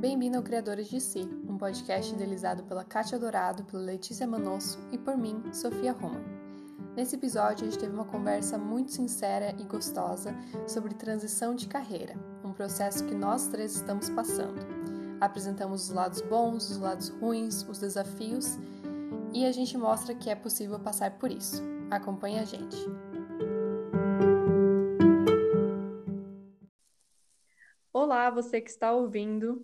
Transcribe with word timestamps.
Bem-vindo 0.00 0.38
ao 0.38 0.42
Criadores 0.42 0.88
de 0.88 0.98
Si, 0.98 1.28
um 1.46 1.58
podcast 1.58 2.14
idealizado 2.14 2.62
pela 2.62 2.82
Kátia 2.82 3.18
Dourado, 3.18 3.64
pela 3.64 3.82
Letícia 3.82 4.26
Manosso 4.26 4.78
e 4.90 4.96
por 4.96 5.14
mim, 5.14 5.42
Sofia 5.52 5.92
Roma. 5.92 6.22
Nesse 6.96 7.16
episódio, 7.16 7.66
a 7.66 7.70
gente 7.70 7.78
teve 7.78 7.92
uma 7.92 8.06
conversa 8.06 8.56
muito 8.56 8.92
sincera 8.92 9.54
e 9.58 9.64
gostosa 9.64 10.34
sobre 10.66 10.94
transição 10.94 11.54
de 11.54 11.68
carreira, 11.68 12.14
um 12.42 12.50
processo 12.50 13.04
que 13.04 13.14
nós 13.14 13.48
três 13.48 13.74
estamos 13.76 14.08
passando. 14.08 14.66
Apresentamos 15.20 15.90
os 15.90 15.90
lados 15.90 16.22
bons, 16.22 16.70
os 16.70 16.78
lados 16.78 17.10
ruins, 17.10 17.62
os 17.68 17.78
desafios 17.78 18.58
e 19.34 19.44
a 19.44 19.52
gente 19.52 19.76
mostra 19.76 20.14
que 20.14 20.30
é 20.30 20.34
possível 20.34 20.80
passar 20.80 21.18
por 21.18 21.30
isso. 21.30 21.62
Acompanhe 21.90 22.38
a 22.38 22.44
gente. 22.46 22.78
Olá, 27.92 28.30
você 28.30 28.62
que 28.62 28.70
está 28.70 28.92
ouvindo. 28.92 29.62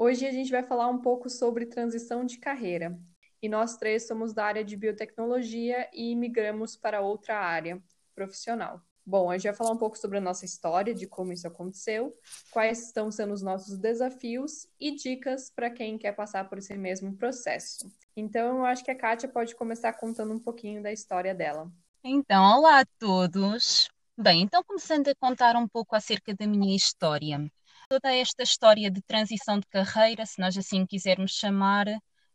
Hoje 0.00 0.24
a 0.24 0.30
gente 0.30 0.52
vai 0.52 0.62
falar 0.62 0.86
um 0.86 1.00
pouco 1.00 1.28
sobre 1.28 1.66
transição 1.66 2.24
de 2.24 2.38
carreira. 2.38 2.96
E 3.42 3.48
nós 3.48 3.76
três 3.76 4.06
somos 4.06 4.32
da 4.32 4.44
área 4.44 4.64
de 4.64 4.76
biotecnologia 4.76 5.90
e 5.92 6.14
migramos 6.14 6.76
para 6.76 7.00
outra 7.00 7.36
área 7.36 7.82
profissional. 8.14 8.80
Bom, 9.04 9.28
a 9.28 9.36
gente 9.36 9.48
vai 9.48 9.54
falar 9.54 9.72
um 9.72 9.76
pouco 9.76 9.98
sobre 9.98 10.18
a 10.18 10.20
nossa 10.20 10.44
história, 10.44 10.94
de 10.94 11.08
como 11.08 11.32
isso 11.32 11.48
aconteceu, 11.48 12.16
quais 12.52 12.86
estão 12.86 13.10
sendo 13.10 13.34
os 13.34 13.42
nossos 13.42 13.76
desafios 13.76 14.68
e 14.78 14.94
dicas 14.94 15.50
para 15.50 15.68
quem 15.68 15.98
quer 15.98 16.12
passar 16.12 16.48
por 16.48 16.58
esse 16.58 16.76
mesmo 16.76 17.16
processo. 17.16 17.90
Então, 18.14 18.58
eu 18.58 18.66
acho 18.66 18.84
que 18.84 18.92
a 18.92 18.96
Kátia 18.96 19.28
pode 19.28 19.56
começar 19.56 19.92
contando 19.94 20.32
um 20.32 20.38
pouquinho 20.38 20.80
da 20.80 20.92
história 20.92 21.34
dela. 21.34 21.68
Então, 22.04 22.44
olá 22.56 22.82
a 22.82 22.86
todos. 23.00 23.90
Bem, 24.16 24.42
então 24.42 24.62
começando 24.62 25.08
a 25.08 25.14
contar 25.16 25.56
um 25.56 25.66
pouco 25.66 25.96
acerca 25.96 26.32
da 26.32 26.46
minha 26.46 26.76
história 26.76 27.50
toda 27.88 28.14
esta 28.14 28.42
história 28.42 28.90
de 28.90 29.02
transição 29.02 29.58
de 29.58 29.66
carreira, 29.66 30.26
se 30.26 30.40
nós 30.40 30.56
assim 30.56 30.86
quisermos 30.86 31.32
chamar, 31.32 31.86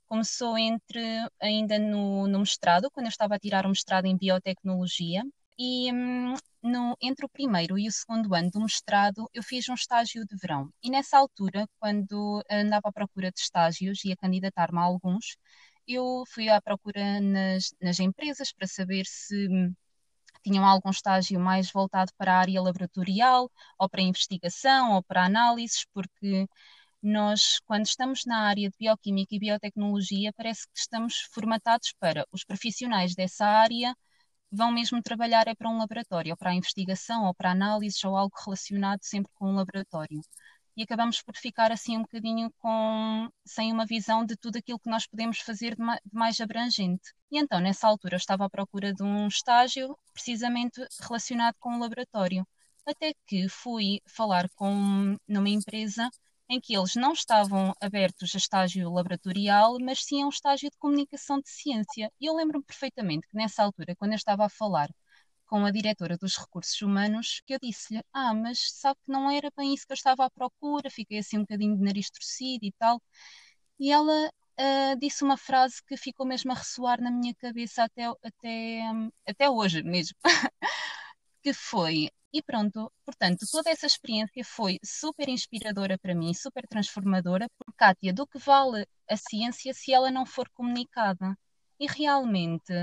começou 0.07 0.57
entre 0.57 1.01
ainda 1.41 1.79
no, 1.79 2.27
no 2.27 2.39
mestrado, 2.39 2.89
quando 2.91 3.05
eu 3.07 3.09
estava 3.09 3.35
a 3.35 3.39
tirar 3.39 3.65
o 3.65 3.69
mestrado 3.69 4.05
em 4.05 4.17
biotecnologia, 4.17 5.23
e 5.57 5.91
hum, 5.93 6.33
no, 6.63 6.97
entre 7.01 7.25
o 7.25 7.29
primeiro 7.29 7.77
e 7.77 7.87
o 7.87 7.91
segundo 7.91 8.33
ano 8.33 8.49
do 8.49 8.59
mestrado 8.61 9.29
eu 9.33 9.43
fiz 9.43 9.69
um 9.69 9.75
estágio 9.75 10.25
de 10.25 10.35
verão. 10.37 10.69
E 10.83 10.89
nessa 10.89 11.17
altura, 11.17 11.67
quando 11.79 12.43
andava 12.49 12.89
à 12.89 12.91
procura 12.91 13.31
de 13.31 13.39
estágios 13.39 14.03
e 14.05 14.11
a 14.11 14.17
candidatar-me 14.17 14.79
a 14.79 14.81
alguns, 14.81 15.37
eu 15.87 16.23
fui 16.33 16.49
à 16.49 16.61
procura 16.61 17.19
nas, 17.21 17.73
nas 17.81 17.99
empresas 17.99 18.51
para 18.53 18.67
saber 18.67 19.05
se 19.05 19.47
hum, 19.49 19.73
tinham 20.43 20.65
algum 20.65 20.89
estágio 20.89 21.39
mais 21.39 21.71
voltado 21.71 22.11
para 22.17 22.33
a 22.35 22.39
área 22.39 22.61
laboratorial, 22.61 23.51
ou 23.79 23.89
para 23.89 24.01
investigação, 24.01 24.93
ou 24.93 25.03
para 25.03 25.25
análises, 25.25 25.85
porque 25.93 26.47
nós, 27.01 27.59
quando 27.65 27.85
estamos 27.85 28.25
na 28.25 28.39
área 28.47 28.69
de 28.69 28.77
bioquímica 28.79 29.35
e 29.35 29.39
biotecnologia, 29.39 30.33
parece 30.33 30.67
que 30.67 30.79
estamos 30.79 31.21
formatados 31.33 31.93
para 31.99 32.25
os 32.31 32.43
profissionais 32.45 33.15
dessa 33.15 33.45
área 33.45 33.95
vão 34.51 34.71
mesmo 34.71 35.01
trabalhar 35.01 35.47
é 35.47 35.55
para 35.55 35.69
um 35.69 35.77
laboratório, 35.77 36.31
ou 36.31 36.37
para 36.37 36.51
a 36.51 36.53
investigação, 36.55 37.25
ou 37.25 37.33
para 37.33 37.51
análises, 37.51 38.03
ou 38.03 38.15
algo 38.15 38.35
relacionado 38.45 38.99
sempre 39.03 39.31
com 39.35 39.49
um 39.49 39.55
laboratório 39.55 40.21
e 40.75 40.83
acabamos 40.83 41.21
por 41.21 41.35
ficar 41.35 41.71
assim 41.71 41.97
um 41.97 42.01
bocadinho 42.01 42.51
com, 42.59 43.29
sem 43.45 43.71
uma 43.71 43.85
visão 43.85 44.25
de 44.25 44.35
tudo 44.35 44.57
aquilo 44.57 44.79
que 44.79 44.89
nós 44.89 45.05
podemos 45.07 45.39
fazer 45.39 45.75
de, 45.75 45.83
mais 46.11 46.39
abrangente. 46.41 47.13
E 47.31 47.37
então, 47.39 47.59
nessa 47.59 47.87
altura, 47.87 48.15
eu 48.15 48.17
estava 48.17 48.45
à 48.45 48.49
procura 48.49 48.93
de 48.93 49.03
um 49.03 49.27
estágio 49.27 49.97
precisamente 50.13 50.81
relacionado 51.01 51.55
com 51.59 51.75
o 51.75 51.79
laboratório. 51.79 52.45
Até 52.85 53.13
que 53.27 53.47
fui 53.49 54.01
falar 54.05 54.49
com 54.55 55.15
numa 55.27 55.49
empresa 55.49 56.09
em 56.49 56.59
que 56.59 56.75
eles 56.75 56.95
não 56.95 57.13
estavam 57.13 57.73
abertos 57.81 58.33
a 58.35 58.37
estágio 58.37 58.91
laboratorial, 58.91 59.77
mas 59.79 60.03
sim 60.03 60.21
a 60.21 60.25
um 60.25 60.29
estágio 60.29 60.69
de 60.69 60.77
comunicação 60.77 61.39
de 61.39 61.49
ciência. 61.49 62.11
E 62.19 62.25
eu 62.25 62.35
lembro-me 62.35 62.63
perfeitamente 62.65 63.27
que 63.27 63.35
nessa 63.37 63.63
altura, 63.63 63.95
quando 63.95 64.11
eu 64.11 64.17
estava 64.17 64.45
a 64.45 64.49
falar 64.49 64.89
com 65.53 65.65
a 65.67 65.71
diretora 65.71 66.17
dos 66.17 66.35
recursos 66.35 66.81
humanos 66.81 67.39
que 67.45 67.53
eu 67.53 67.59
disse-lhe: 67.61 68.01
Ah, 68.11 68.33
mas 68.33 68.71
sabe 68.71 68.99
que 69.05 69.11
não 69.11 69.29
era 69.29 69.51
bem 69.55 69.71
isso 69.75 69.85
que 69.85 69.93
eu 69.93 69.95
estava 69.95 70.25
à 70.25 70.29
procura, 70.31 70.89
fiquei 70.89 71.19
assim 71.19 71.37
um 71.37 71.41
bocadinho 71.41 71.77
de 71.77 71.83
nariz 71.83 72.09
torcido 72.09 72.65
e 72.65 72.71
tal. 72.71 72.99
E 73.79 73.91
ela 73.91 74.29
uh, 74.29 74.99
disse 74.99 75.23
uma 75.23 75.37
frase 75.37 75.75
que 75.85 75.95
ficou 75.95 76.25
mesmo 76.25 76.51
a 76.51 76.55
ressoar 76.55 76.99
na 76.99 77.11
minha 77.11 77.35
cabeça 77.35 77.83
até, 77.83 78.05
até, 78.23 78.81
até 79.27 79.47
hoje 79.47 79.83
mesmo, 79.83 80.15
que 81.43 81.53
foi. 81.53 82.09
E 82.33 82.41
pronto, 82.41 82.91
portanto, 83.05 83.45
toda 83.51 83.69
essa 83.69 83.85
experiência 83.85 84.43
foi 84.43 84.79
super 84.83 85.29
inspiradora 85.29 85.99
para 85.99 86.15
mim, 86.15 86.33
super 86.33 86.67
transformadora, 86.67 87.47
porque, 87.59 87.77
Kátia, 87.77 88.11
do 88.13 88.25
que 88.25 88.39
vale 88.39 88.87
a 89.07 89.15
ciência 89.17 89.71
se 89.73 89.93
ela 89.93 90.09
não 90.09 90.25
for 90.25 90.49
comunicada? 90.49 91.37
E 91.79 91.85
realmente 91.87 92.73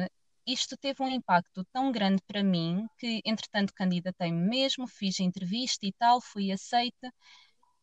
isto 0.46 0.76
teve 0.76 1.02
um 1.02 1.08
impacto 1.08 1.64
tão 1.72 1.92
grande 1.92 2.22
para 2.26 2.42
mim 2.42 2.86
que, 2.98 3.20
entretanto, 3.24 3.72
candidatei-me 3.74 4.48
mesmo, 4.48 4.86
fiz 4.86 5.20
entrevista 5.20 5.86
e 5.86 5.92
tal, 5.92 6.20
fui 6.20 6.50
aceita 6.52 7.12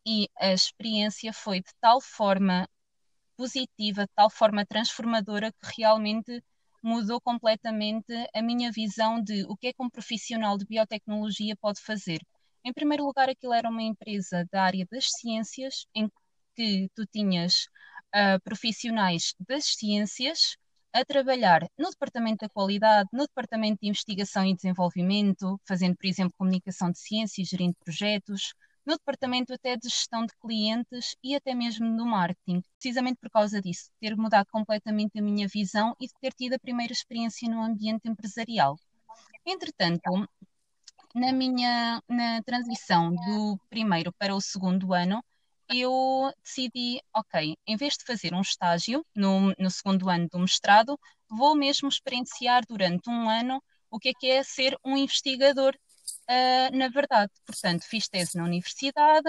e 0.06 0.28
a 0.38 0.52
experiência 0.52 1.32
foi 1.32 1.60
de 1.60 1.70
tal 1.80 2.00
forma 2.00 2.68
positiva, 3.36 4.02
de 4.04 4.12
tal 4.14 4.30
forma 4.30 4.66
transformadora 4.66 5.52
que 5.52 5.80
realmente 5.80 6.42
mudou 6.82 7.20
completamente 7.20 8.12
a 8.34 8.42
minha 8.42 8.70
visão 8.72 9.22
de 9.22 9.44
o 9.44 9.56
que 9.56 9.68
é 9.68 9.72
que 9.72 9.82
um 9.82 9.90
profissional 9.90 10.56
de 10.58 10.66
biotecnologia 10.66 11.56
pode 11.56 11.80
fazer. 11.80 12.20
Em 12.64 12.72
primeiro 12.72 13.04
lugar, 13.04 13.28
aquilo 13.28 13.52
era 13.52 13.68
uma 13.68 13.82
empresa 13.82 14.46
da 14.52 14.62
área 14.62 14.86
das 14.90 15.06
ciências, 15.10 15.86
em 15.94 16.10
que 16.54 16.88
tu 16.94 17.06
tinhas 17.06 17.66
uh, 18.14 18.40
profissionais 18.42 19.34
das 19.48 19.64
ciências 19.66 20.56
a 20.92 21.04
trabalhar 21.04 21.68
no 21.78 21.90
Departamento 21.90 22.46
da 22.46 22.48
Qualidade, 22.48 23.08
no 23.12 23.26
Departamento 23.26 23.78
de 23.82 23.88
Investigação 23.88 24.44
e 24.44 24.54
Desenvolvimento, 24.54 25.60
fazendo, 25.66 25.96
por 25.96 26.06
exemplo, 26.06 26.34
comunicação 26.36 26.90
de 26.90 26.98
ciência 26.98 27.42
e 27.42 27.44
gerindo 27.44 27.76
projetos, 27.84 28.54
no 28.88 28.96
departamento 28.96 29.52
até 29.52 29.76
de 29.76 29.86
gestão 29.86 30.24
de 30.24 30.32
clientes 30.40 31.14
e 31.22 31.36
até 31.36 31.54
mesmo 31.54 31.86
no 31.86 32.06
marketing, 32.06 32.62
precisamente 32.78 33.18
por 33.20 33.28
causa 33.30 33.60
disso, 33.60 33.90
ter 34.00 34.16
mudado 34.16 34.46
completamente 34.50 35.18
a 35.18 35.22
minha 35.22 35.46
visão 35.46 35.94
e 36.00 36.06
de 36.06 36.14
ter 36.18 36.32
tido 36.32 36.54
a 36.54 36.58
primeira 36.58 36.90
experiência 36.90 37.50
no 37.50 37.62
ambiente 37.62 38.08
empresarial. 38.08 38.76
Entretanto, 39.44 40.26
na 41.14 41.32
minha 41.32 42.02
na 42.08 42.42
transição 42.42 43.14
do 43.14 43.58
primeiro 43.68 44.10
para 44.14 44.34
o 44.34 44.40
segundo 44.40 44.94
ano, 44.94 45.22
eu 45.68 46.32
decidi, 46.42 47.00
ok, 47.14 47.56
em 47.66 47.76
vez 47.76 47.94
de 47.96 48.04
fazer 48.04 48.34
um 48.34 48.40
estágio 48.40 49.04
no, 49.14 49.54
no 49.58 49.70
segundo 49.70 50.08
ano 50.08 50.28
do 50.30 50.38
mestrado, 50.38 50.98
vou 51.28 51.54
mesmo 51.54 51.88
experienciar 51.88 52.64
durante 52.66 53.08
um 53.10 53.28
ano 53.28 53.62
o 53.90 53.98
que 53.98 54.10
é 54.10 54.12
que 54.14 54.26
é 54.30 54.42
ser 54.42 54.76
um 54.84 54.96
investigador, 54.96 55.74
uh, 56.30 56.76
na 56.76 56.88
verdade. 56.88 57.32
Portanto, 57.46 57.82
fiz 57.84 58.08
tese 58.08 58.36
na 58.36 58.44
universidade 58.44 59.28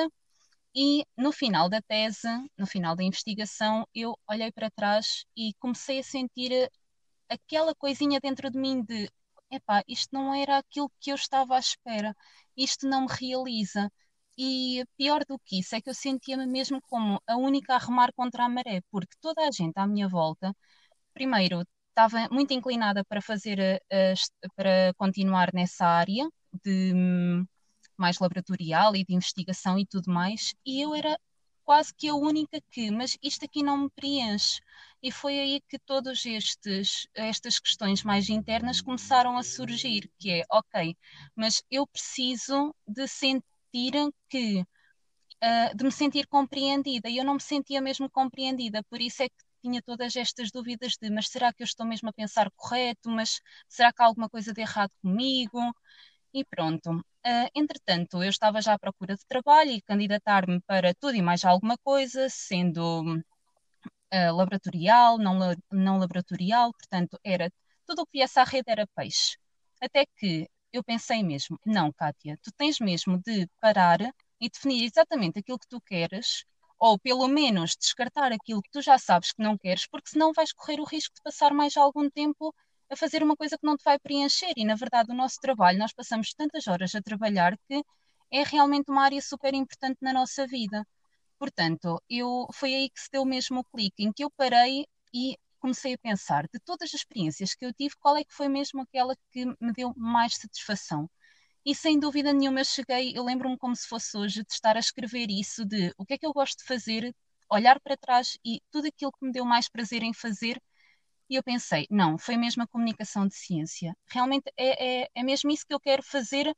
e 0.76 1.06
no 1.18 1.32
final 1.32 1.70
da 1.70 1.82
tese, 1.82 2.28
no 2.58 2.68
final 2.68 2.96
da 2.96 3.04
investigação, 3.04 3.88
eu 3.94 4.18
olhei 4.30 4.52
para 4.52 4.70
trás 4.72 5.26
e 5.36 5.54
comecei 5.60 6.00
a 6.00 6.04
sentir 6.04 6.72
aquela 7.30 7.76
coisinha 7.76 8.20
dentro 8.20 8.50
de 8.52 8.58
mim 8.58 8.84
de 8.84 9.10
epá, 9.52 9.84
isto 9.88 10.10
não 10.14 10.34
era 10.34 10.58
aquilo 10.58 10.92
que 11.00 11.12
eu 11.12 11.16
estava 11.16 11.56
à 11.56 11.60
espera, 11.60 12.16
isto 12.56 12.88
não 12.88 13.02
me 13.02 13.08
realiza. 13.10 13.92
E 14.42 14.86
pior 14.98 15.26
do 15.26 15.38
que 15.38 15.60
isso 15.60 15.76
é 15.76 15.82
que 15.82 15.90
eu 15.90 15.94
sentia-me 15.94 16.48
mesmo 16.48 16.82
como 16.84 17.22
a 17.28 17.36
única 17.36 17.76
a 17.76 17.78
remar 17.78 18.14
contra 18.14 18.46
a 18.46 18.50
maré, 18.50 18.82
porque 18.90 19.14
toda 19.20 19.46
a 19.46 19.52
gente 19.52 19.78
à 19.78 19.86
minha 19.86 20.08
volta, 20.08 20.56
primeiro, 21.14 21.64
estava 21.90 22.30
muito 22.32 22.54
inclinada 22.54 23.04
para 23.04 23.22
fazer, 23.22 23.60
a, 23.62 24.14
para 24.56 24.94
continuar 24.96 25.54
nessa 25.54 25.86
área 25.86 26.26
de 26.64 26.94
hum, 26.96 27.46
mais 27.98 28.20
laboratorial 28.20 28.96
e 28.96 29.04
de 29.06 29.14
investigação 29.14 29.78
e 29.78 29.86
tudo 29.86 30.12
mais, 30.12 30.56
e 30.66 30.82
eu 30.82 30.96
era 30.96 31.20
quase 31.66 31.94
que 31.94 32.08
a 32.08 32.16
única 32.16 32.62
que, 32.72 32.90
mas 32.92 33.18
isto 33.22 33.46
aqui 33.46 33.62
não 33.62 33.78
me 33.78 33.90
preenche. 33.92 34.62
E 35.04 35.12
foi 35.12 35.38
aí 35.40 35.62
que 35.70 35.78
todas 35.80 36.24
estas 37.14 37.60
questões 37.60 38.04
mais 38.04 38.30
internas 38.30 38.82
começaram 38.82 39.38
a 39.38 39.44
surgir, 39.44 40.10
que 40.18 40.32
é, 40.32 40.46
ok, 40.50 40.96
mas 41.36 41.62
eu 41.70 41.86
preciso 41.86 42.74
de 42.88 43.08
sentir 43.08 43.59
sentir 43.72 44.12
que 44.30 44.62
uh, 44.62 45.76
de 45.76 45.84
me 45.84 45.92
sentir 45.92 46.28
compreendida 46.28 47.10
e 47.10 47.18
eu 47.18 47.26
não 47.26 47.36
me 47.36 47.42
sentia 47.42 47.82
mesmo 47.82 48.10
compreendida, 48.10 48.84
por 48.90 49.02
isso 49.02 49.24
é 49.24 49.30
que 49.30 49.36
tinha 49.62 49.82
todas 49.82 50.16
estas 50.16 50.52
dúvidas 50.52 50.94
de 51.02 51.10
mas 51.10 51.28
será 51.28 51.54
que 51.54 51.64
eu 51.64 51.66
estou 51.66 51.86
mesmo 51.86 52.10
a 52.10 52.14
pensar 52.14 52.50
correto, 52.56 53.10
mas 53.10 53.42
será 53.68 53.92
que 53.94 54.02
há 54.02 54.06
alguma 54.06 54.30
coisa 54.30 54.54
de 54.54 54.62
errado 54.62 54.92
comigo? 55.02 55.60
E 56.34 56.46
pronto. 56.46 56.92
Uh, 57.26 57.50
entretanto, 57.56 58.24
eu 58.24 58.30
estava 58.30 58.62
já 58.62 58.74
à 58.74 58.80
procura 58.80 59.16
de 59.16 59.26
trabalho 59.28 59.72
e 59.72 59.82
candidatar-me 59.82 60.62
para 60.62 60.94
tudo 60.96 61.16
e 61.16 61.22
mais 61.22 61.44
alguma 61.46 61.78
coisa, 61.78 62.30
sendo 62.30 63.18
uh, 64.14 64.36
laboratorial, 64.36 65.18
não, 65.18 65.38
não 65.72 65.98
laboratorial, 65.98 66.72
portanto, 66.74 67.20
era 67.24 67.52
tudo 67.86 68.04
o 68.04 68.06
que 68.06 68.20
viesse 68.20 68.40
à 68.40 68.44
rede 68.44 68.72
era 68.72 68.88
peixe. 68.96 69.38
Até 69.82 70.06
que 70.18 70.48
eu 70.74 70.84
pensei 70.84 71.24
mesmo, 71.24 71.60
não, 71.66 71.92
Kátia, 71.92 72.38
tu 72.44 72.52
tens 72.52 72.80
mesmo 72.80 73.20
de 73.20 73.48
parar 73.60 74.00
e 74.40 74.50
definir 74.50 74.84
exatamente 74.86 75.40
aquilo 75.40 75.60
que 75.60 75.68
tu 75.68 75.82
queres 75.82 76.46
ou 76.80 76.98
pelo 76.98 77.28
menos 77.28 77.76
descartar 77.78 78.32
aquilo 78.32 78.62
que 78.62 78.72
tu 78.72 78.82
já 78.82 78.98
sabes 78.98 79.34
que 79.34 79.44
não 79.44 79.58
queres, 79.58 79.86
porque 79.88 80.10
senão 80.10 80.32
vais 80.32 80.54
correr 80.54 80.80
o 80.80 80.86
risco 80.86 81.14
de 81.16 81.22
passar 81.22 81.54
mais 81.54 81.76
algum 81.76 82.10
tempo 82.10 82.54
a 82.90 82.96
fazer 82.96 83.22
uma 83.22 83.36
coisa 83.36 83.58
que 83.58 83.66
não 83.66 83.76
te 83.76 83.84
vai 83.84 84.00
preencher. 84.00 84.54
E 84.56 84.66
na 84.66 84.76
verdade, 84.76 85.12
o 85.12 85.16
nosso 85.16 85.40
trabalho, 85.42 85.78
nós 85.78 85.94
passamos 85.94 86.34
tantas 86.34 86.68
horas 86.68 86.96
a 86.96 87.02
trabalhar 87.02 87.58
que 87.68 87.84
é 88.32 88.44
realmente 88.44 88.90
uma 88.90 89.04
área 89.04 89.22
super 89.22 89.54
importante 89.54 89.98
na 90.02 90.14
nossa 90.14 90.48
vida. 90.48 90.86
Portanto, 91.38 92.02
eu, 92.10 92.48
foi 92.54 92.74
aí 92.74 92.90
que 92.90 93.00
se 93.02 93.10
deu 93.12 93.26
mesmo 93.26 93.60
o 93.60 93.64
clique, 93.64 94.04
em 94.04 94.12
que 94.12 94.24
eu 94.24 94.32
parei 94.32 94.86
e 95.14 95.38
comecei 95.60 95.94
a 95.94 95.98
pensar 95.98 96.48
de 96.54 96.60
todas 96.60 96.90
as 96.90 97.02
experiências 97.02 97.54
que 97.54 97.66
eu 97.66 97.74
tive, 97.74 97.96
qual 98.00 98.18
é 98.18 98.24
que 98.24 98.34
foi 98.34 98.48
mesmo 98.48 98.82
aquela 98.82 99.16
que 99.32 99.46
me 99.46 99.74
deu 99.74 99.94
mais 99.96 100.36
satisfação. 100.36 101.10
E 101.66 101.76
sem 101.76 102.00
dúvida 102.00 102.34
nenhuma 102.34 102.62
eu 102.62 102.66
cheguei, 102.66 103.18
eu 103.18 103.24
lembro-me 103.24 103.58
como 103.58 103.76
se 103.76 103.88
fosse 103.88 104.18
hoje, 104.18 104.44
de 104.44 104.54
estar 104.54 104.76
a 104.76 104.80
escrever 104.80 105.30
isso, 105.30 105.66
de 105.66 105.94
o 105.98 106.06
que 106.06 106.14
é 106.14 106.18
que 106.18 106.26
eu 106.26 106.34
gosto 106.34 106.60
de 106.60 106.66
fazer, 106.66 107.14
olhar 107.52 107.80
para 107.80 107.98
trás 107.98 108.38
e 108.46 108.62
tudo 108.72 108.88
aquilo 108.88 109.12
que 109.12 109.26
me 109.26 109.32
deu 109.32 109.46
mais 109.46 109.70
prazer 109.70 110.04
em 110.04 110.14
fazer. 110.14 110.62
E 111.30 111.36
eu 111.36 111.44
pensei, 111.44 111.86
não, 111.92 112.18
foi 112.18 112.38
mesmo 112.38 112.64
a 112.64 112.68
comunicação 112.68 113.28
de 113.28 113.36
ciência. 113.36 113.96
Realmente 114.08 114.52
é, 114.58 115.04
é, 115.04 115.10
é 115.14 115.24
mesmo 115.24 115.52
isso 115.52 115.66
que 115.68 115.74
eu 115.74 115.80
quero 115.80 116.02
fazer 116.04 116.56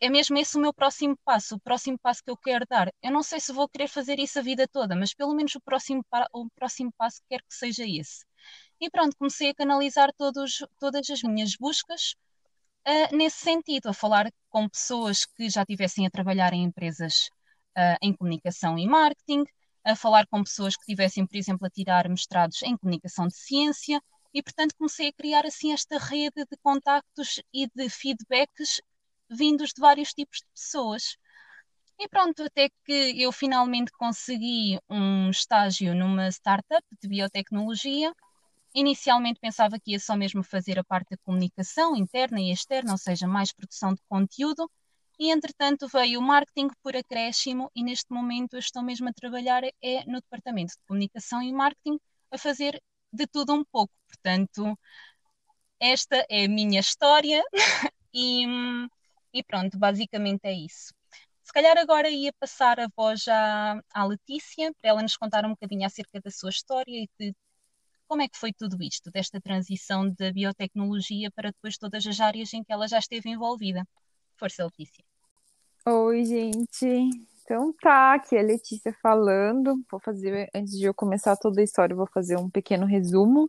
é 0.00 0.08
mesmo 0.10 0.36
esse 0.38 0.56
o 0.56 0.60
meu 0.60 0.72
próximo 0.74 1.16
passo, 1.24 1.56
o 1.56 1.60
próximo 1.60 1.98
passo 1.98 2.22
que 2.22 2.30
eu 2.30 2.36
quero 2.36 2.66
dar. 2.68 2.92
Eu 3.02 3.10
não 3.10 3.22
sei 3.22 3.40
se 3.40 3.52
vou 3.52 3.68
querer 3.68 3.88
fazer 3.88 4.18
isso 4.18 4.38
a 4.38 4.42
vida 4.42 4.68
toda, 4.68 4.94
mas 4.94 5.14
pelo 5.14 5.34
menos 5.34 5.54
o 5.54 5.60
próximo, 5.60 6.04
o 6.32 6.48
próximo 6.50 6.92
passo 6.96 7.20
quero 7.28 7.42
que 7.48 7.54
seja 7.54 7.84
esse. 7.86 8.24
E 8.80 8.90
pronto, 8.90 9.16
comecei 9.16 9.50
a 9.50 9.54
canalizar 9.54 10.12
todos, 10.16 10.64
todas 10.78 11.08
as 11.10 11.22
minhas 11.22 11.56
buscas 11.56 12.14
uh, 12.86 13.16
nesse 13.16 13.38
sentido, 13.38 13.88
a 13.88 13.94
falar 13.94 14.30
com 14.50 14.68
pessoas 14.68 15.24
que 15.24 15.48
já 15.48 15.64
tivessem 15.64 16.06
a 16.06 16.10
trabalhar 16.10 16.52
em 16.52 16.64
empresas 16.64 17.28
uh, 17.76 17.96
em 18.02 18.12
comunicação 18.14 18.78
e 18.78 18.86
marketing, 18.86 19.44
a 19.84 19.96
falar 19.96 20.26
com 20.26 20.42
pessoas 20.42 20.76
que 20.76 20.84
tivessem, 20.84 21.26
por 21.26 21.36
exemplo, 21.36 21.66
a 21.66 21.70
tirar 21.70 22.08
mestrados 22.08 22.62
em 22.62 22.76
comunicação 22.76 23.28
de 23.28 23.36
ciência, 23.36 24.00
e 24.34 24.42
portanto 24.42 24.74
comecei 24.76 25.08
a 25.08 25.12
criar 25.12 25.46
assim 25.46 25.72
esta 25.72 25.98
rede 25.98 26.44
de 26.50 26.56
contactos 26.62 27.40
e 27.54 27.66
de 27.74 27.88
feedbacks 27.88 28.80
vindos 29.30 29.70
de 29.70 29.80
vários 29.80 30.12
tipos 30.12 30.38
de 30.38 30.46
pessoas. 30.54 31.16
E 31.98 32.08
pronto, 32.08 32.42
até 32.42 32.68
que 32.84 33.22
eu 33.22 33.32
finalmente 33.32 33.90
consegui 33.92 34.78
um 34.88 35.30
estágio 35.30 35.94
numa 35.94 36.28
startup 36.28 36.84
de 37.00 37.08
biotecnologia. 37.08 38.12
Inicialmente 38.74 39.40
pensava 39.40 39.78
que 39.80 39.92
ia 39.92 40.00
só 40.00 40.16
mesmo 40.16 40.42
fazer 40.42 40.78
a 40.78 40.84
parte 40.84 41.10
da 41.10 41.16
comunicação 41.24 41.96
interna 41.96 42.40
e 42.40 42.52
externa, 42.52 42.92
ou 42.92 42.98
seja, 42.98 43.26
mais 43.26 43.52
produção 43.52 43.94
de 43.94 44.02
conteúdo. 44.08 44.70
E 45.18 45.30
entretanto 45.30 45.88
veio 45.88 46.20
o 46.20 46.22
marketing 46.22 46.68
por 46.82 46.94
acréscimo 46.94 47.70
e 47.74 47.82
neste 47.82 48.12
momento 48.12 48.54
eu 48.54 48.60
estou 48.60 48.82
mesmo 48.82 49.08
a 49.08 49.12
trabalhar 49.12 49.62
é 49.64 50.04
no 50.06 50.20
departamento 50.20 50.74
de 50.74 50.86
comunicação 50.86 51.42
e 51.42 51.52
marketing 51.52 51.98
a 52.30 52.36
fazer 52.36 52.82
de 53.10 53.26
tudo 53.26 53.54
um 53.54 53.64
pouco. 53.64 53.92
Portanto, 54.06 54.78
esta 55.80 56.26
é 56.28 56.44
a 56.44 56.48
minha 56.48 56.80
história 56.80 57.42
e 58.12 58.46
hum, 58.46 58.88
e 59.38 59.44
pronto, 59.44 59.78
basicamente 59.78 60.40
é 60.44 60.52
isso. 60.52 60.94
Se 61.42 61.52
calhar 61.52 61.76
agora 61.78 62.08
ia 62.08 62.32
passar 62.40 62.80
a 62.80 62.88
voz 62.96 63.28
à, 63.28 63.80
à 63.94 64.04
Letícia, 64.04 64.72
para 64.80 64.90
ela 64.90 65.02
nos 65.02 65.16
contar 65.16 65.44
um 65.44 65.50
bocadinho 65.50 65.86
acerca 65.86 66.20
da 66.20 66.30
sua 66.30 66.50
história 66.50 67.04
e 67.04 67.08
de 67.18 67.34
como 68.08 68.22
é 68.22 68.28
que 68.28 68.38
foi 68.38 68.52
tudo 68.52 68.76
isto, 68.82 69.10
desta 69.10 69.40
transição 69.40 70.08
da 70.10 70.32
biotecnologia 70.32 71.30
para 71.30 71.50
depois 71.50 71.76
todas 71.76 72.06
as 72.06 72.20
áreas 72.20 72.52
em 72.54 72.64
que 72.64 72.72
ela 72.72 72.88
já 72.88 72.98
esteve 72.98 73.28
envolvida. 73.30 73.86
Força, 74.36 74.64
Letícia. 74.64 75.04
Oi, 75.86 76.24
gente. 76.24 77.10
Então 77.44 77.72
tá, 77.80 78.14
aqui 78.14 78.36
é 78.36 78.40
a 78.40 78.42
Letícia 78.42 78.92
falando. 79.02 79.84
Vou 79.90 80.00
fazer, 80.00 80.48
antes 80.54 80.78
de 80.78 80.84
eu 80.84 80.94
começar 80.94 81.36
toda 81.36 81.60
a 81.60 81.64
história, 81.64 81.94
vou 81.94 82.08
fazer 82.12 82.36
um 82.36 82.50
pequeno 82.50 82.86
resumo 82.86 83.48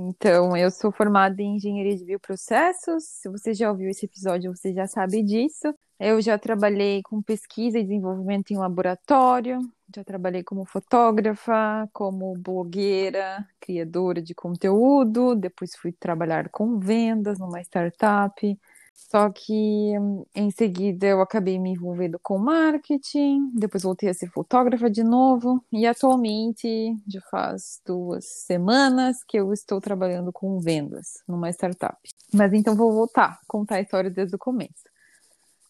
então, 0.00 0.56
eu 0.56 0.70
sou 0.70 0.92
formada 0.92 1.42
em 1.42 1.56
engenharia 1.56 1.96
de 1.96 2.04
bioprocessos. 2.04 3.04
Se 3.04 3.28
você 3.28 3.52
já 3.52 3.68
ouviu 3.68 3.90
esse 3.90 4.06
episódio, 4.06 4.54
você 4.54 4.72
já 4.72 4.86
sabe 4.86 5.24
disso. 5.24 5.74
Eu 5.98 6.20
já 6.20 6.38
trabalhei 6.38 7.02
com 7.02 7.20
pesquisa 7.20 7.80
e 7.80 7.82
desenvolvimento 7.82 8.52
em 8.52 8.56
laboratório, 8.56 9.58
já 9.92 10.04
trabalhei 10.04 10.44
como 10.44 10.64
fotógrafa, 10.64 11.88
como 11.92 12.34
blogueira, 12.38 13.44
criadora 13.58 14.22
de 14.22 14.32
conteúdo, 14.32 15.34
depois 15.34 15.74
fui 15.74 15.90
trabalhar 15.90 16.48
com 16.50 16.78
vendas 16.78 17.40
numa 17.40 17.60
startup. 17.60 18.58
Só 18.98 19.30
que 19.30 19.92
em 20.34 20.50
seguida 20.50 21.06
eu 21.06 21.22
acabei 21.22 21.58
me 21.58 21.70
envolvendo 21.70 22.18
com 22.18 22.36
marketing, 22.36 23.50
depois 23.54 23.84
voltei 23.84 24.10
a 24.10 24.14
ser 24.14 24.28
fotógrafa 24.28 24.90
de 24.90 25.02
novo, 25.02 25.64
e 25.72 25.86
atualmente 25.86 26.94
já 27.06 27.20
faz 27.30 27.80
duas 27.86 28.26
semanas 28.26 29.22
que 29.24 29.38
eu 29.38 29.52
estou 29.52 29.80
trabalhando 29.80 30.30
com 30.32 30.58
vendas 30.58 31.22
numa 31.26 31.48
startup. 31.50 31.96
Mas 32.34 32.52
então 32.52 32.74
vou 32.74 32.92
voltar, 32.92 33.40
contar 33.46 33.76
a 33.76 33.80
história 33.80 34.10
desde 34.10 34.34
o 34.34 34.38
começo. 34.38 34.84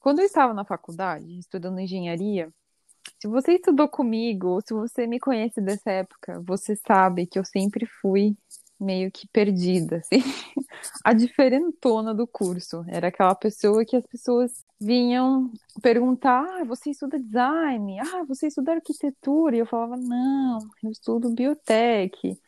Quando 0.01 0.21
eu 0.21 0.25
estava 0.25 0.55
na 0.55 0.65
faculdade, 0.65 1.39
estudando 1.39 1.79
engenharia, 1.79 2.53
se 3.21 3.29
você 3.29 3.53
estudou 3.53 3.89
comigo, 3.89 4.49
ou 4.49 4.61
se 4.61 4.73
você 4.73 5.07
me 5.07 5.21
conhece 5.21 5.61
dessa 5.61 5.91
época, 5.91 6.41
você 6.45 6.75
sabe 6.75 7.27
que 7.27 7.39
eu 7.39 7.45
sempre 7.45 7.87
fui 8.01 8.37
meio 8.81 9.11
que 9.11 9.27
perdida, 9.29 9.97
assim. 9.97 10.23
A 11.05 11.13
diferentona 11.13 12.15
do 12.15 12.27
curso. 12.27 12.85
Era 12.89 13.09
aquela 13.09 13.35
pessoa 13.35 13.85
que 13.85 13.97
as 13.97 14.07
pessoas 14.07 14.65
vinham 14.81 15.51
perguntar: 15.83 16.45
ah, 16.61 16.65
você 16.65 16.91
estuda 16.91 17.19
design? 17.19 17.99
Ah, 18.01 18.25
você 18.25 18.47
estuda 18.47 18.73
arquitetura? 18.73 19.57
E 19.57 19.59
eu 19.61 19.67
falava: 19.67 19.97
não, 19.97 20.59
eu 20.83 20.91
estudo 20.91 21.35
biotech. 21.35 22.39